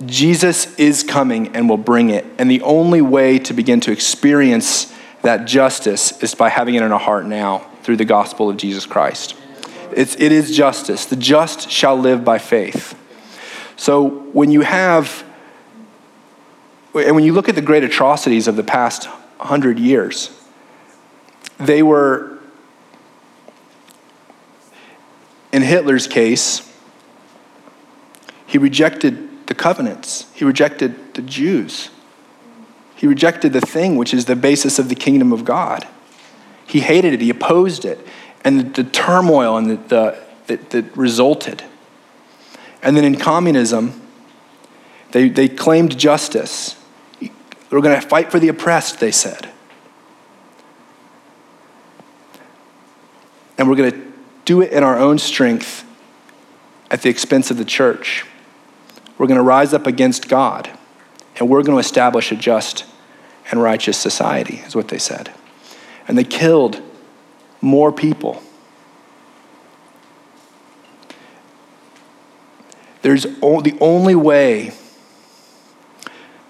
Jesus 0.04 0.74
is 0.78 1.02
coming 1.02 1.56
and 1.56 1.68
will 1.68 1.78
bring 1.78 2.10
it. 2.10 2.26
And 2.38 2.50
the 2.50 2.60
only 2.62 3.00
way 3.00 3.38
to 3.40 3.54
begin 3.54 3.80
to 3.80 3.92
experience 3.92 4.92
that 5.22 5.46
justice 5.46 6.22
is 6.22 6.34
by 6.34 6.50
having 6.50 6.74
it 6.74 6.82
in 6.82 6.92
our 6.92 7.00
heart 7.00 7.26
now 7.26 7.70
through 7.82 7.96
the 7.96 8.04
gospel 8.04 8.50
of 8.50 8.56
Jesus 8.56 8.84
Christ. 8.84 9.34
It's, 9.94 10.14
it 10.16 10.32
is 10.32 10.54
justice. 10.54 11.06
The 11.06 11.16
just 11.16 11.70
shall 11.70 11.96
live 11.96 12.24
by 12.24 12.38
faith. 12.38 12.98
So 13.76 14.08
when 14.08 14.50
you 14.50 14.60
have, 14.62 15.24
and 16.94 17.14
when 17.14 17.24
you 17.24 17.32
look 17.32 17.48
at 17.48 17.54
the 17.54 17.62
great 17.62 17.84
atrocities 17.84 18.48
of 18.48 18.56
the 18.56 18.64
past 18.64 19.08
hundred 19.38 19.78
years, 19.78 20.30
they 21.58 21.82
were, 21.82 22.38
in 25.52 25.62
Hitler's 25.62 26.06
case, 26.06 26.70
he 28.46 28.58
rejected 28.58 29.25
the 29.46 29.54
covenants, 29.54 30.26
he 30.34 30.44
rejected 30.44 31.14
the 31.14 31.22
Jews, 31.22 31.90
he 32.96 33.06
rejected 33.06 33.52
the 33.52 33.60
thing 33.60 33.96
which 33.96 34.14
is 34.14 34.24
the 34.24 34.36
basis 34.36 34.78
of 34.78 34.88
the 34.88 34.94
kingdom 34.94 35.32
of 35.32 35.44
God. 35.44 35.86
He 36.66 36.80
hated 36.80 37.12
it, 37.12 37.20
he 37.20 37.30
opposed 37.30 37.84
it, 37.84 37.98
and 38.42 38.60
the, 38.60 38.82
the 38.82 38.90
turmoil 38.90 39.56
and 39.56 39.70
the, 39.70 39.76
the, 39.76 40.18
that, 40.46 40.70
that 40.70 40.96
resulted. 40.96 41.62
And 42.82 42.96
then 42.96 43.04
in 43.04 43.16
communism, 43.16 44.00
they, 45.12 45.28
they 45.28 45.48
claimed 45.48 45.98
justice. 45.98 46.76
We're 47.70 47.80
going 47.80 48.00
to 48.00 48.06
fight 48.06 48.30
for 48.30 48.38
the 48.38 48.48
oppressed, 48.48 49.00
they 49.00 49.10
said. 49.10 49.50
And 53.58 53.68
we're 53.68 53.76
going 53.76 53.92
to 53.92 54.12
do 54.44 54.62
it 54.62 54.72
in 54.72 54.82
our 54.82 54.98
own 54.98 55.18
strength 55.18 55.84
at 56.90 57.02
the 57.02 57.08
expense 57.08 57.50
of 57.50 57.56
the 57.56 57.64
church. 57.64 58.24
We're 59.18 59.26
going 59.26 59.38
to 59.38 59.42
rise 59.42 59.72
up 59.72 59.86
against 59.86 60.28
God, 60.28 60.70
and 61.36 61.48
we're 61.48 61.62
going 61.62 61.76
to 61.76 61.80
establish 61.80 62.30
a 62.32 62.36
just 62.36 62.84
and 63.50 63.62
righteous 63.62 63.96
society, 63.96 64.56
is 64.66 64.74
what 64.74 64.88
they 64.88 64.98
said. 64.98 65.32
And 66.08 66.18
they 66.18 66.24
killed 66.24 66.82
more 67.60 67.92
people. 67.92 68.42
There's 73.02 73.22
the 73.22 73.76
only 73.80 74.14
way 74.14 74.72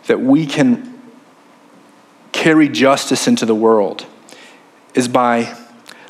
that 0.06 0.20
we 0.20 0.46
can 0.46 1.00
carry 2.32 2.68
justice 2.68 3.28
into 3.28 3.44
the 3.44 3.54
world 3.54 4.06
is 4.94 5.08
by 5.08 5.56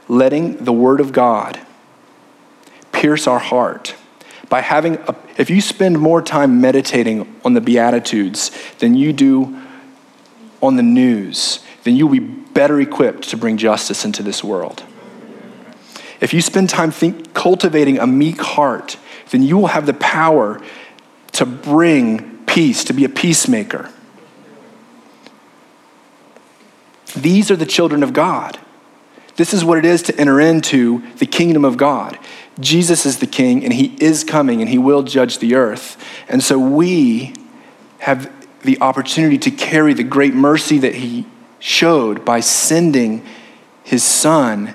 letting 0.09 0.65
the 0.65 0.73
Word 0.73 1.01
of 1.01 1.13
God 1.13 1.61
pierce 2.93 3.27
our 3.27 3.39
heart. 3.39 3.95
By 4.49 4.61
having, 4.61 4.97
a, 5.09 5.15
if 5.39 5.51
you 5.51 5.61
spend 5.61 5.99
more 5.99 6.23
time 6.23 6.61
meditating 6.61 7.41
on 7.45 7.55
the 7.55 7.61
Beatitudes 7.61 8.51
than 8.79 8.95
you 8.95 9.13
do 9.13 9.61
on 10.63 10.77
the 10.77 10.83
news, 10.83 11.61
then 11.85 11.97
you'll 11.97 12.11
be 12.11 12.21
better 12.21 12.81
equipped 12.81 13.29
to 13.31 13.37
bring 13.37 13.57
justice 13.57 14.05
into 14.05 14.23
this 14.23 14.43
world. 14.43 14.83
If 16.21 16.33
you 16.33 16.41
spend 16.41 16.71
time 16.71 16.91
think, 16.91 17.35
cultivating 17.35 17.99
a 17.99 18.07
meek 18.07 18.41
heart, 18.41 18.97
then 19.31 19.43
you 19.43 19.57
will 19.59 19.69
have 19.69 19.87
the 19.87 19.95
power 19.95 20.61
to 21.33 21.45
bring 21.45 22.45
peace, 22.47 22.85
to 22.85 22.93
be 22.93 23.05
a 23.05 23.09
peacemaker. 23.09 23.91
These 27.15 27.51
are 27.51 27.57
the 27.57 27.67
children 27.67 28.03
of 28.03 28.13
God. 28.13 28.59
This 29.37 29.53
is 29.53 29.65
what 29.65 29.79
it 29.79 29.85
is 29.85 30.03
to 30.03 30.19
enter 30.19 30.41
into 30.41 31.03
the 31.17 31.27
kingdom 31.27 31.65
of 31.65 31.77
God. 31.77 32.19
Jesus 32.59 33.05
is 33.05 33.19
the 33.19 33.27
king, 33.27 33.65
and 33.65 33.73
he 33.73 33.95
is 34.01 34.25
coming, 34.25 34.61
and 34.61 34.71
he 34.71 34.79
will 34.79 35.03
judge 35.03 35.39
the 35.39 35.55
earth. 35.55 36.03
And 36.29 36.43
so 36.43 36.59
we 36.59 37.35
have 37.99 38.33
the 38.63 38.81
opportunity 38.81 39.39
to 39.39 39.51
carry 39.51 39.93
the 39.93 40.03
great 40.03 40.35
mercy 40.35 40.79
that 40.79 40.97
he 40.97 41.27
showed 41.59 42.25
by 42.25 42.41
sending 42.41 43.25
his 43.85 44.03
son 44.03 44.75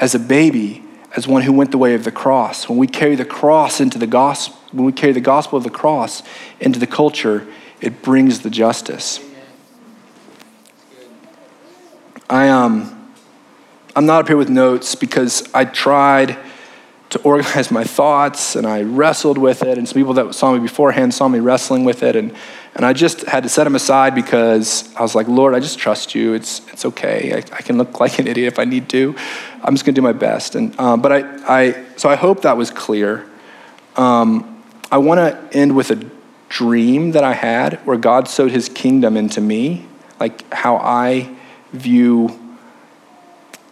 as 0.00 0.14
a 0.14 0.18
baby, 0.18 0.82
as 1.16 1.28
one 1.28 1.42
who 1.42 1.52
went 1.52 1.70
the 1.70 1.78
way 1.78 1.94
of 1.94 2.04
the 2.04 2.10
cross. 2.10 2.68
When 2.68 2.78
we 2.78 2.88
carry 2.88 3.14
the 3.14 3.24
cross 3.24 3.80
into 3.80 3.98
the 3.98 4.06
gospel, 4.06 4.58
when 4.72 4.84
we 4.84 4.92
carry 4.92 5.12
the 5.12 5.20
gospel 5.20 5.56
of 5.56 5.62
the 5.62 5.70
cross 5.70 6.22
into 6.58 6.80
the 6.80 6.86
culture, 6.86 7.46
it 7.80 8.02
brings 8.02 8.40
the 8.40 8.50
justice. 8.50 9.20
I 12.28 12.48
um, 12.48 13.12
I'm 13.96 14.06
not 14.06 14.22
up 14.22 14.28
here 14.28 14.36
with 14.36 14.50
notes 14.50 14.94
because 14.94 15.48
I 15.54 15.64
tried 15.64 16.36
to 17.10 17.20
organize 17.20 17.70
my 17.70 17.84
thoughts 17.84 18.56
and 18.56 18.66
I 18.66 18.82
wrestled 18.82 19.38
with 19.38 19.62
it. 19.62 19.78
And 19.78 19.88
some 19.88 19.94
people 19.94 20.14
that 20.14 20.34
saw 20.34 20.52
me 20.52 20.58
beforehand 20.58 21.14
saw 21.14 21.28
me 21.28 21.38
wrestling 21.38 21.84
with 21.84 22.02
it. 22.02 22.16
And, 22.16 22.34
and 22.74 22.84
I 22.84 22.92
just 22.92 23.20
had 23.20 23.44
to 23.44 23.48
set 23.48 23.64
them 23.64 23.76
aside 23.76 24.16
because 24.16 24.92
I 24.96 25.02
was 25.02 25.14
like, 25.14 25.28
Lord, 25.28 25.54
I 25.54 25.60
just 25.60 25.78
trust 25.78 26.16
you. 26.16 26.34
It's, 26.34 26.60
it's 26.72 26.84
okay. 26.86 27.34
I, 27.34 27.36
I 27.56 27.62
can 27.62 27.78
look 27.78 28.00
like 28.00 28.18
an 28.18 28.26
idiot 28.26 28.52
if 28.52 28.58
I 28.58 28.64
need 28.64 28.88
to. 28.88 29.14
I'm 29.62 29.74
just 29.74 29.84
going 29.84 29.94
to 29.94 30.00
do 30.00 30.02
my 30.02 30.12
best. 30.12 30.56
And, 30.56 30.78
um, 30.80 31.00
but 31.00 31.12
I, 31.12 31.44
I, 31.46 31.84
so 31.96 32.08
I 32.08 32.16
hope 32.16 32.42
that 32.42 32.56
was 32.56 32.72
clear. 32.72 33.24
Um, 33.96 34.64
I 34.90 34.98
want 34.98 35.18
to 35.18 35.56
end 35.56 35.76
with 35.76 35.92
a 35.92 36.10
dream 36.48 37.12
that 37.12 37.22
I 37.22 37.34
had 37.34 37.74
where 37.86 37.96
God 37.96 38.26
sowed 38.26 38.50
his 38.50 38.68
kingdom 38.68 39.16
into 39.16 39.40
me, 39.40 39.86
like 40.18 40.52
how 40.52 40.78
I 40.78 41.32
view 41.74 42.40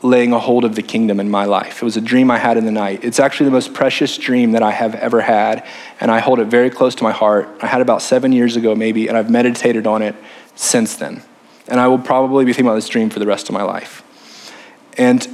laying 0.03 0.33
a 0.33 0.39
hold 0.39 0.65
of 0.65 0.75
the 0.75 0.83
kingdom 0.83 1.21
in 1.21 1.31
my 1.31 1.45
life. 1.45 1.81
It 1.81 1.85
was 1.85 1.97
a 1.97 2.01
dream 2.01 2.31
I 2.31 2.39
had 2.39 2.57
in 2.57 2.65
the 2.65 2.73
night. 2.73 3.05
It's 3.05 3.21
actually 3.21 3.47
the 3.47 3.53
most 3.53 3.73
precious 3.73 4.19
dream 4.19 4.53
that 4.53 4.63
I 4.63 4.73
have 4.73 4.95
ever 4.97 5.21
had, 5.21 5.67
and 6.01 6.11
I 6.11 6.19
hold 6.19 6.41
it 6.41 6.47
very 6.47 6.71
close 6.71 6.95
to 6.97 7.05
my 7.05 7.13
heart. 7.13 7.49
I 7.61 7.67
had 7.67 7.81
about 7.81 8.03
seven 8.03 8.33
years 8.33 8.57
ago, 8.57 8.75
maybe, 8.75 9.07
and 9.09 9.17
I've 9.17 9.31
meditated 9.31 9.87
on 9.87 10.03
it 10.03 10.17
since 10.57 10.97
then. 10.97 11.23
And 11.69 11.79
I 11.79 11.87
will 11.87 11.99
probably 11.99 12.45
be 12.45 12.53
thinking 12.53 12.67
about 12.67 12.75
this 12.75 12.89
dream 12.89 13.11
for 13.11 13.21
the 13.21 13.27
rest 13.27 13.49
of 13.49 13.53
my 13.53 13.63
life. 13.63 14.03
And, 14.99 15.27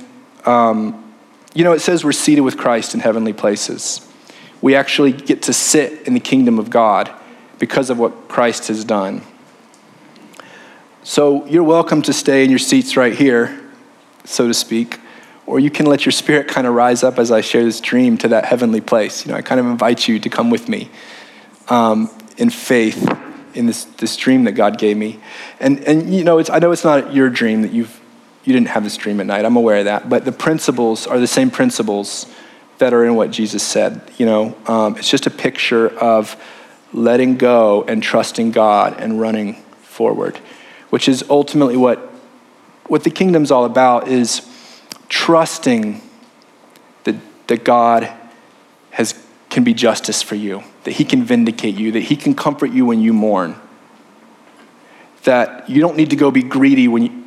um, 0.45 1.15
you 1.55 1.65
know, 1.65 1.73
it 1.73 1.81
says 1.81 2.05
we're 2.05 2.13
seated 2.13 2.43
with 2.43 2.59
Christ 2.59 2.93
in 2.95 3.01
heavenly 3.01 3.33
places. 3.33 4.07
We 4.61 4.75
actually 4.75 5.13
get 5.13 5.43
to 5.45 5.53
sit 5.53 6.07
in 6.07 6.15
the 6.15 6.21
kingdom 6.21 6.59
of 6.59 6.69
God 6.69 7.11
because 7.59 7.91
of 7.91 7.99
what 7.99 8.29
Christ 8.29 8.69
has 8.69 8.85
done. 8.85 9.23
So 11.09 11.47
you're 11.47 11.65
welcome 11.65 12.03
to 12.03 12.13
stay 12.13 12.45
in 12.45 12.51
your 12.51 12.59
seats 12.59 12.95
right 12.95 13.15
here 13.15 13.59
so 14.25 14.47
to 14.47 14.53
speak, 14.53 15.01
or 15.47 15.59
you 15.59 15.71
can 15.71 15.87
let 15.87 16.05
your 16.05 16.13
spirit 16.13 16.49
kind 16.49 16.67
of 16.67 16.75
rise 16.75 17.03
up 17.03 17.19
as 17.19 17.31
I 17.31 17.41
share 17.41 17.65
this 17.65 17.81
dream 17.81 18.19
to 18.19 18.29
that 18.29 18.45
heavenly 18.45 18.83
place. 18.83 19.25
You 19.25 19.33
know, 19.33 19.39
I 19.39 19.41
kind 19.41 19.59
of 19.59 19.65
invite 19.65 20.07
you 20.07 20.19
to 20.19 20.29
come 20.29 20.51
with 20.51 20.69
me 20.69 20.91
um, 21.69 22.11
in 22.37 22.51
faith 22.51 23.11
in 23.55 23.65
this, 23.65 23.85
this 23.85 24.19
dream 24.19 24.45
that 24.45 24.53
God 24.53 24.77
gave 24.77 24.99
me. 24.99 25.19
And, 25.61 25.83
and 25.85 26.15
you 26.15 26.25
know, 26.25 26.37
it's, 26.37 26.51
I 26.51 26.59
know 26.59 26.73
it's 26.73 26.85
not 26.85 27.15
your 27.15 27.31
dream 27.31 27.63
that 27.63 27.73
you've, 27.73 27.99
you 28.45 28.53
didn't 28.53 28.69
have 28.69 28.85
this 28.85 28.99
dream 28.99 29.19
at 29.19 29.25
night. 29.25 29.47
I'm 29.47 29.57
aware 29.57 29.79
of 29.79 29.87
that. 29.87 30.11
But 30.11 30.27
the 30.27 30.33
principles 30.33 31.07
are 31.07 31.19
the 31.19 31.27
same 31.27 31.51
principles 31.51 32.27
that 32.77 32.93
are 32.93 33.07
in 33.07 33.15
what 33.15 33.31
Jesus 33.31 33.63
said. 33.63 34.03
You 34.19 34.27
know, 34.27 34.59
um, 34.67 34.99
it's 34.99 35.09
just 35.09 35.27
a 35.27 35.31
picture 35.31 35.89
of 35.89 36.37
letting 36.93 37.39
go 37.39 37.83
and 37.85 38.03
trusting 38.03 38.51
God 38.51 39.01
and 39.01 39.19
running 39.19 39.55
forward, 39.81 40.39
which 40.91 41.09
is 41.09 41.25
ultimately 41.29 41.77
what 41.77 42.09
what 42.89 43.05
the 43.05 43.11
kingdom's 43.11 43.51
all 43.51 43.65
about 43.65 44.09
is 44.09 44.49
trusting 45.09 46.01
that, 47.05 47.17
that 47.47 47.65
God 47.65 48.11
has, 48.91 49.15
can 49.51 49.63
be 49.63 49.75
justice 49.75 50.23
for 50.23 50.35
you, 50.35 50.65
that 50.85 50.93
He 50.93 51.05
can 51.05 51.23
vindicate 51.23 51.77
you, 51.77 51.93
that 51.93 52.05
He 52.05 52.17
can 52.17 52.35
comfort 52.35 52.71
you 52.71 52.87
when 52.87 53.01
you 53.01 53.13
mourn, 53.13 53.57
that 55.25 55.69
you 55.69 55.81
don't 55.81 55.97
need 55.97 56.11
to 56.11 56.17
go 56.17 56.31
be 56.31 56.43
greedy 56.43 56.89
when 56.89 57.03
you, 57.05 57.25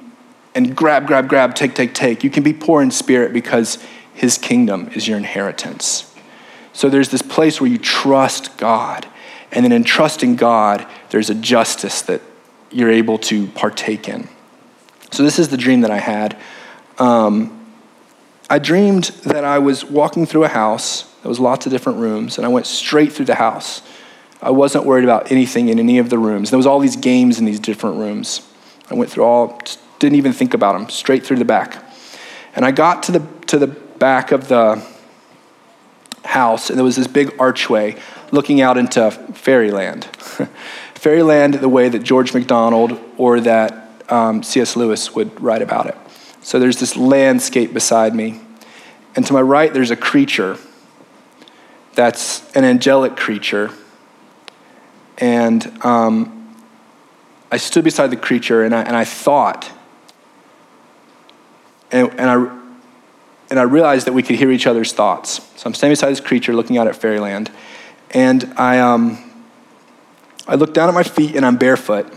and 0.53 0.75
grab, 0.75 1.07
grab, 1.07 1.29
grab, 1.29 1.55
take, 1.55 1.75
take, 1.75 1.93
take. 1.93 2.23
You 2.23 2.29
can 2.29 2.43
be 2.43 2.53
poor 2.53 2.81
in 2.81 2.91
spirit 2.91 3.31
because 3.31 3.77
His 4.13 4.37
kingdom 4.37 4.89
is 4.95 5.07
your 5.07 5.17
inheritance. 5.17 6.13
So 6.73 6.89
there's 6.89 7.09
this 7.09 7.21
place 7.21 7.61
where 7.61 7.69
you 7.69 7.77
trust 7.77 8.57
God. 8.57 9.07
And 9.51 9.65
then 9.65 9.71
in 9.71 9.83
trusting 9.83 10.37
God, 10.37 10.87
there's 11.09 11.29
a 11.29 11.35
justice 11.35 12.01
that 12.03 12.21
you're 12.71 12.91
able 12.91 13.17
to 13.19 13.47
partake 13.47 14.07
in. 14.07 14.27
So, 15.11 15.23
this 15.23 15.39
is 15.39 15.49
the 15.49 15.57
dream 15.57 15.81
that 15.81 15.91
I 15.91 15.99
had. 15.99 16.37
Um, 16.97 17.57
I 18.49 18.59
dreamed 18.59 19.05
that 19.25 19.43
I 19.43 19.59
was 19.59 19.85
walking 19.85 20.25
through 20.25 20.43
a 20.43 20.49
house. 20.49 21.03
There 21.21 21.29
was 21.29 21.39
lots 21.39 21.65
of 21.65 21.71
different 21.71 21.99
rooms, 21.99 22.37
and 22.37 22.45
I 22.45 22.49
went 22.49 22.65
straight 22.65 23.13
through 23.13 23.25
the 23.25 23.35
house. 23.35 23.81
I 24.41 24.49
wasn't 24.49 24.85
worried 24.85 25.03
about 25.03 25.31
anything 25.31 25.69
in 25.69 25.79
any 25.79 25.99
of 25.99 26.09
the 26.09 26.17
rooms. 26.17 26.49
There 26.49 26.57
was 26.57 26.65
all 26.65 26.79
these 26.79 26.95
games 26.95 27.39
in 27.39 27.45
these 27.45 27.59
different 27.59 27.97
rooms. 27.97 28.47
I 28.89 28.95
went 28.95 29.11
through 29.11 29.23
all, 29.23 29.61
didn't 29.99 30.17
even 30.17 30.33
think 30.33 30.53
about 30.53 30.73
them, 30.73 30.89
straight 30.89 31.25
through 31.25 31.37
the 31.37 31.45
back. 31.45 31.83
And 32.55 32.65
I 32.65 32.71
got 32.71 33.03
to 33.03 33.11
the, 33.13 33.27
to 33.47 33.57
the 33.57 33.67
back 33.67 34.31
of 34.31 34.47
the 34.47 34.83
house, 36.25 36.69
and 36.69 36.77
there 36.77 36.83
was 36.83 36.95
this 36.95 37.07
big 37.07 37.33
archway 37.39 37.95
looking 38.31 38.61
out 38.61 38.77
into 38.77 39.11
fairyland. 39.11 40.07
fairyland, 41.01 41.55
the 41.55 41.67
way 41.67 41.89
that 41.89 42.03
George 42.03 42.31
MacDonald 42.31 42.99
or 43.17 43.39
that 43.39 44.03
um, 44.07 44.43
C.S. 44.43 44.75
Lewis 44.75 45.15
would 45.15 45.41
write 45.41 45.63
about 45.63 45.87
it. 45.87 45.97
So 46.43 46.59
there's 46.59 46.79
this 46.79 46.95
landscape 46.95 47.73
beside 47.73 48.13
me. 48.13 48.39
And 49.15 49.25
to 49.25 49.33
my 49.33 49.41
right, 49.41 49.73
there's 49.73 49.89
a 49.89 49.95
creature 49.95 50.59
that's 51.95 52.55
an 52.55 52.65
angelic 52.65 53.17
creature 53.17 53.71
and 55.17 55.83
um, 55.83 56.55
I 57.51 57.57
stood 57.57 57.83
beside 57.83 58.11
the 58.11 58.15
creature 58.15 58.63
and 58.63 58.75
I, 58.75 58.83
and 58.83 58.95
I 58.95 59.03
thought, 59.03 59.71
and, 61.91 62.09
and, 62.11 62.29
I, 62.29 62.59
and 63.49 63.59
I 63.59 63.63
realized 63.63 64.05
that 64.05 64.13
we 64.13 64.21
could 64.21 64.35
hear 64.35 64.51
each 64.51 64.67
other's 64.67 64.93
thoughts. 64.93 65.41
So 65.55 65.63
I'm 65.65 65.73
standing 65.73 65.93
beside 65.93 66.11
this 66.11 66.21
creature 66.21 66.53
looking 66.53 66.77
out 66.77 66.87
at 66.87 66.95
fairyland. 66.95 67.49
And 68.11 68.53
I, 68.55 68.79
um, 68.79 69.30
I 70.51 70.55
look 70.55 70.73
down 70.73 70.89
at 70.89 70.93
my 70.93 71.03
feet 71.03 71.35
and 71.37 71.45
I'm 71.45 71.55
barefoot. 71.55 72.11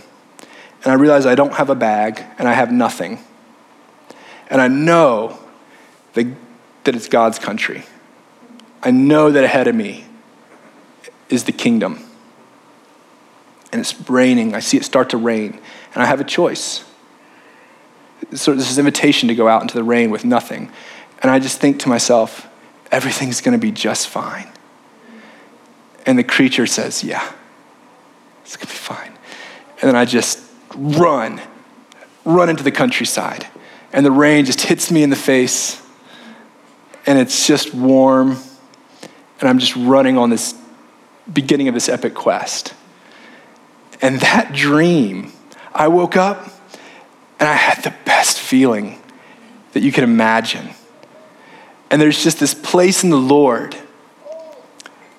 And 0.82 0.92
I 0.92 0.94
realize 0.94 1.24
I 1.24 1.36
don't 1.36 1.54
have 1.54 1.70
a 1.70 1.74
bag 1.76 2.20
and 2.36 2.48
I 2.48 2.52
have 2.52 2.72
nothing. 2.72 3.20
And 4.48 4.60
I 4.60 4.66
know 4.66 5.38
that, 6.14 6.26
that 6.82 6.96
it's 6.96 7.08
God's 7.08 7.38
country. 7.38 7.84
I 8.82 8.90
know 8.90 9.30
that 9.30 9.44
ahead 9.44 9.68
of 9.68 9.76
me 9.76 10.04
is 11.30 11.44
the 11.44 11.52
kingdom 11.52 12.04
and 13.72 13.80
it's 13.80 14.08
raining. 14.10 14.54
I 14.54 14.58
see 14.58 14.76
it 14.76 14.84
start 14.84 15.10
to 15.10 15.16
rain, 15.16 15.58
and 15.94 16.02
I 16.02 16.06
have 16.06 16.20
a 16.20 16.24
choice. 16.24 16.84
So 18.32 18.54
this 18.54 18.70
is 18.70 18.78
an 18.78 18.86
invitation 18.86 19.28
to 19.28 19.34
go 19.34 19.48
out 19.48 19.62
into 19.62 19.74
the 19.74 19.82
rain 19.82 20.10
with 20.10 20.24
nothing. 20.24 20.70
And 21.22 21.30
I 21.30 21.40
just 21.40 21.60
think 21.60 21.80
to 21.80 21.88
myself, 21.88 22.46
everything's 22.92 23.40
going 23.40 23.58
to 23.58 23.60
be 23.60 23.72
just 23.72 24.08
fine. 24.08 24.48
And 26.06 26.16
the 26.16 26.22
creature 26.22 26.66
says, 26.66 27.02
yeah, 27.02 27.32
it's 28.44 28.56
to 28.56 28.66
be 28.66 28.72
fine. 28.72 29.12
And 29.80 29.88
then 29.88 29.96
I 29.96 30.04
just 30.04 30.38
run, 30.76 31.40
run 32.24 32.48
into 32.48 32.62
the 32.62 32.70
countryside. 32.70 33.46
And 33.92 34.04
the 34.04 34.10
rain 34.10 34.44
just 34.44 34.60
hits 34.60 34.90
me 34.90 35.02
in 35.02 35.10
the 35.10 35.16
face. 35.16 35.82
And 37.06 37.18
it's 37.18 37.46
just 37.46 37.74
warm. 37.74 38.36
And 39.40 39.48
I'm 39.48 39.58
just 39.58 39.74
running 39.76 40.16
on 40.18 40.30
this 40.30 40.54
beginning 41.32 41.68
of 41.68 41.74
this 41.74 41.88
epic 41.88 42.14
quest. 42.14 42.74
And 44.00 44.20
that 44.20 44.52
dream, 44.52 45.32
I 45.74 45.88
woke 45.88 46.16
up 46.16 46.44
and 47.40 47.48
I 47.48 47.54
had 47.54 47.82
the 47.82 47.94
best 48.04 48.38
feeling 48.38 49.00
that 49.72 49.80
you 49.80 49.92
can 49.92 50.04
imagine. 50.04 50.70
And 51.90 52.00
there's 52.00 52.22
just 52.22 52.40
this 52.40 52.54
place 52.54 53.04
in 53.04 53.10
the 53.10 53.16
Lord. 53.16 53.76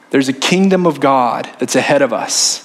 There's 0.10 0.30
a 0.30 0.34
kingdom 0.34 0.86
of 0.86 1.00
God 1.00 1.50
that's 1.60 1.76
ahead 1.76 2.02
of 2.02 2.14
us, 2.14 2.65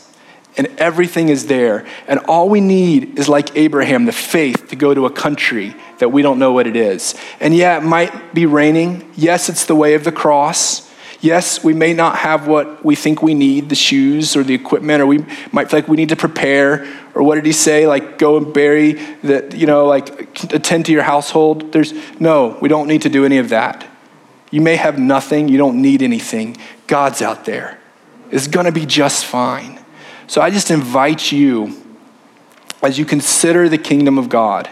and 0.61 0.69
everything 0.79 1.31
is 1.31 1.47
there. 1.47 1.87
And 2.07 2.21
all 2.29 2.51
we 2.51 2.61
need 2.61 3.19
is, 3.19 3.31
like 3.31 3.57
Abraham, 3.57 4.05
the 4.05 4.13
faith 4.13 4.69
to 4.69 4.77
go 4.77 4.93
to 4.93 5.07
a 5.07 5.11
country 5.11 5.75
that 6.01 6.11
we 6.11 6.21
don't 6.21 6.39
know 6.39 6.53
what 6.53 6.67
it 6.67 6.77
is. 6.77 7.15
And 7.41 7.57
yeah, 7.57 7.79
it 7.79 7.83
might 7.83 8.35
be 8.35 8.45
raining. 8.45 9.11
Yes, 9.17 9.49
it's 9.49 9.65
the 9.65 9.75
way 9.75 9.95
of 9.95 10.05
the 10.05 10.13
cross. 10.13 10.93
Yes, 11.23 11.65
we 11.65 11.73
may 11.73 11.95
not 11.95 12.17
have 12.17 12.47
what 12.47 12.85
we 12.85 12.95
think 12.95 13.23
we 13.23 13.33
need 13.33 13.71
the 13.71 13.75
shoes 13.75 14.37
or 14.37 14.43
the 14.43 14.53
equipment, 14.53 15.01
or 15.01 15.07
we 15.07 15.25
might 15.51 15.71
feel 15.71 15.81
like 15.81 15.89
we 15.89 15.97
need 15.97 16.11
to 16.11 16.17
prepare. 16.17 16.87
Or 17.15 17.23
what 17.23 17.37
did 17.37 17.47
he 17.47 17.53
say? 17.53 17.87
Like, 17.87 18.19
go 18.19 18.37
and 18.37 18.53
bury 18.53 18.93
the, 19.23 19.51
you 19.57 19.65
know, 19.65 19.87
like 19.87 20.53
attend 20.53 20.85
to 20.87 20.93
your 20.93 21.05
household. 21.05 21.73
There's 21.73 21.95
no, 22.21 22.59
we 22.61 22.69
don't 22.69 22.87
need 22.87 23.01
to 23.03 23.09
do 23.09 23.25
any 23.25 23.39
of 23.39 23.49
that. 23.49 23.87
You 24.51 24.61
may 24.61 24.77
have 24.77 24.99
nothing, 24.99 25.49
you 25.49 25.57
don't 25.57 25.81
need 25.81 26.03
anything. 26.03 26.59
God's 26.87 27.23
out 27.23 27.47
there. 27.47 27.79
It's 28.31 28.47
gonna 28.47 28.73
be 28.73 28.85
just 28.85 29.25
fine. 29.25 29.80
So 30.31 30.41
I 30.41 30.51
just 30.51 30.71
invite 30.71 31.33
you, 31.33 31.83
as 32.85 33.01
you 33.01 33.05
consider 33.05 33.69
the 33.69 33.79
kingdom 33.79 34.17
of 34.17 34.29
God, 34.29 34.71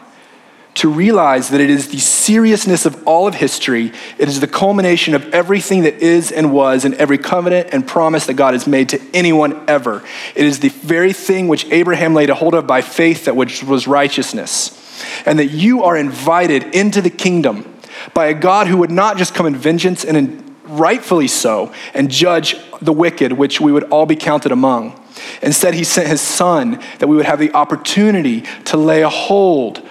to 0.75 0.89
realize 0.89 1.49
that 1.49 1.61
it 1.61 1.69
is 1.69 1.89
the 1.89 1.99
seriousness 1.99 2.87
of 2.87 3.05
all 3.09 3.27
of 3.27 3.35
history. 3.35 3.91
It 4.19 4.29
is 4.29 4.39
the 4.39 4.47
culmination 4.47 5.17
of 5.17 5.35
everything 5.35 5.83
that 5.83 5.95
is 5.95 6.31
and 6.31 6.53
was, 6.53 6.85
and 6.85 6.95
every 6.95 7.19
covenant 7.19 7.71
and 7.73 7.85
promise 7.85 8.27
that 8.27 8.35
God 8.35 8.55
has 8.55 8.69
made 8.69 8.91
to 8.91 9.03
anyone 9.13 9.69
ever. 9.69 10.05
It 10.37 10.47
is 10.47 10.61
the 10.61 10.69
very 10.69 11.13
thing 11.13 11.49
which 11.49 11.67
Abraham 11.73 12.15
laid 12.15 12.31
a 12.31 12.37
hold 12.37 12.55
of 12.55 12.69
by 12.69 12.81
faith, 12.81 13.25
that 13.25 13.35
which 13.35 13.65
was 13.65 13.89
righteousness. 13.89 15.03
And 15.27 15.41
that 15.41 15.47
you 15.47 15.83
are 15.83 15.97
invited 15.97 16.73
into 16.73 17.03
the 17.03 17.11
kingdom 17.11 17.81
by 18.15 18.27
a 18.27 18.35
God 18.35 18.69
who 18.69 18.77
would 18.77 18.93
not 18.93 19.17
just 19.17 19.35
come 19.35 19.47
in 19.47 19.57
vengeance 19.57 20.05
and 20.05 20.17
in, 20.17 20.57
rightfully 20.69 21.27
so 21.27 21.75
and 21.95 22.13
judge 22.13 22.55
the 22.81 22.93
wicked, 22.93 23.33
which 23.33 23.61
we 23.61 23.73
would 23.73 23.91
all 23.91 24.07
be 24.07 24.15
counted 24.15 24.53
among. 24.53 24.95
Instead, 25.43 25.75
he 25.75 25.85
sent 25.85 26.09
his 26.09 26.21
son 26.21 26.83
that 26.99 27.09
we 27.09 27.17
would 27.17 27.27
have 27.27 27.39
the 27.39 27.53
opportunity 27.53 28.43
to 28.67 28.77
lay 28.77 29.03
a 29.03 29.09
hold 29.09 29.87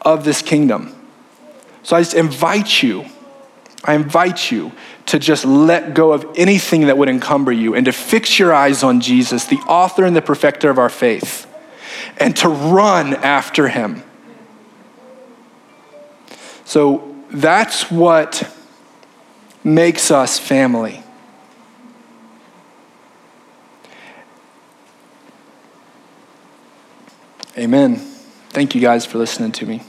of 0.00 0.24
this 0.24 0.42
kingdom. 0.42 0.94
So 1.82 1.96
I 1.96 2.00
just 2.00 2.14
invite 2.14 2.82
you, 2.82 3.06
I 3.84 3.94
invite 3.94 4.50
you 4.50 4.72
to 5.06 5.18
just 5.18 5.44
let 5.44 5.94
go 5.94 6.12
of 6.12 6.26
anything 6.36 6.86
that 6.86 6.96
would 6.96 7.08
encumber 7.08 7.52
you 7.52 7.74
and 7.74 7.86
to 7.86 7.92
fix 7.92 8.38
your 8.38 8.54
eyes 8.54 8.82
on 8.82 9.00
Jesus, 9.00 9.46
the 9.46 9.58
author 9.66 10.04
and 10.04 10.14
the 10.14 10.22
perfecter 10.22 10.70
of 10.70 10.78
our 10.78 10.88
faith, 10.88 11.46
and 12.18 12.36
to 12.36 12.48
run 12.48 13.14
after 13.14 13.68
him. 13.68 14.04
So 16.64 17.16
that's 17.30 17.90
what 17.90 18.48
makes 19.64 20.10
us 20.10 20.38
family. 20.38 21.02
Amen. 27.58 27.96
Thank 28.50 28.74
you 28.74 28.80
guys 28.80 29.04
for 29.04 29.18
listening 29.18 29.52
to 29.52 29.66
me. 29.66 29.82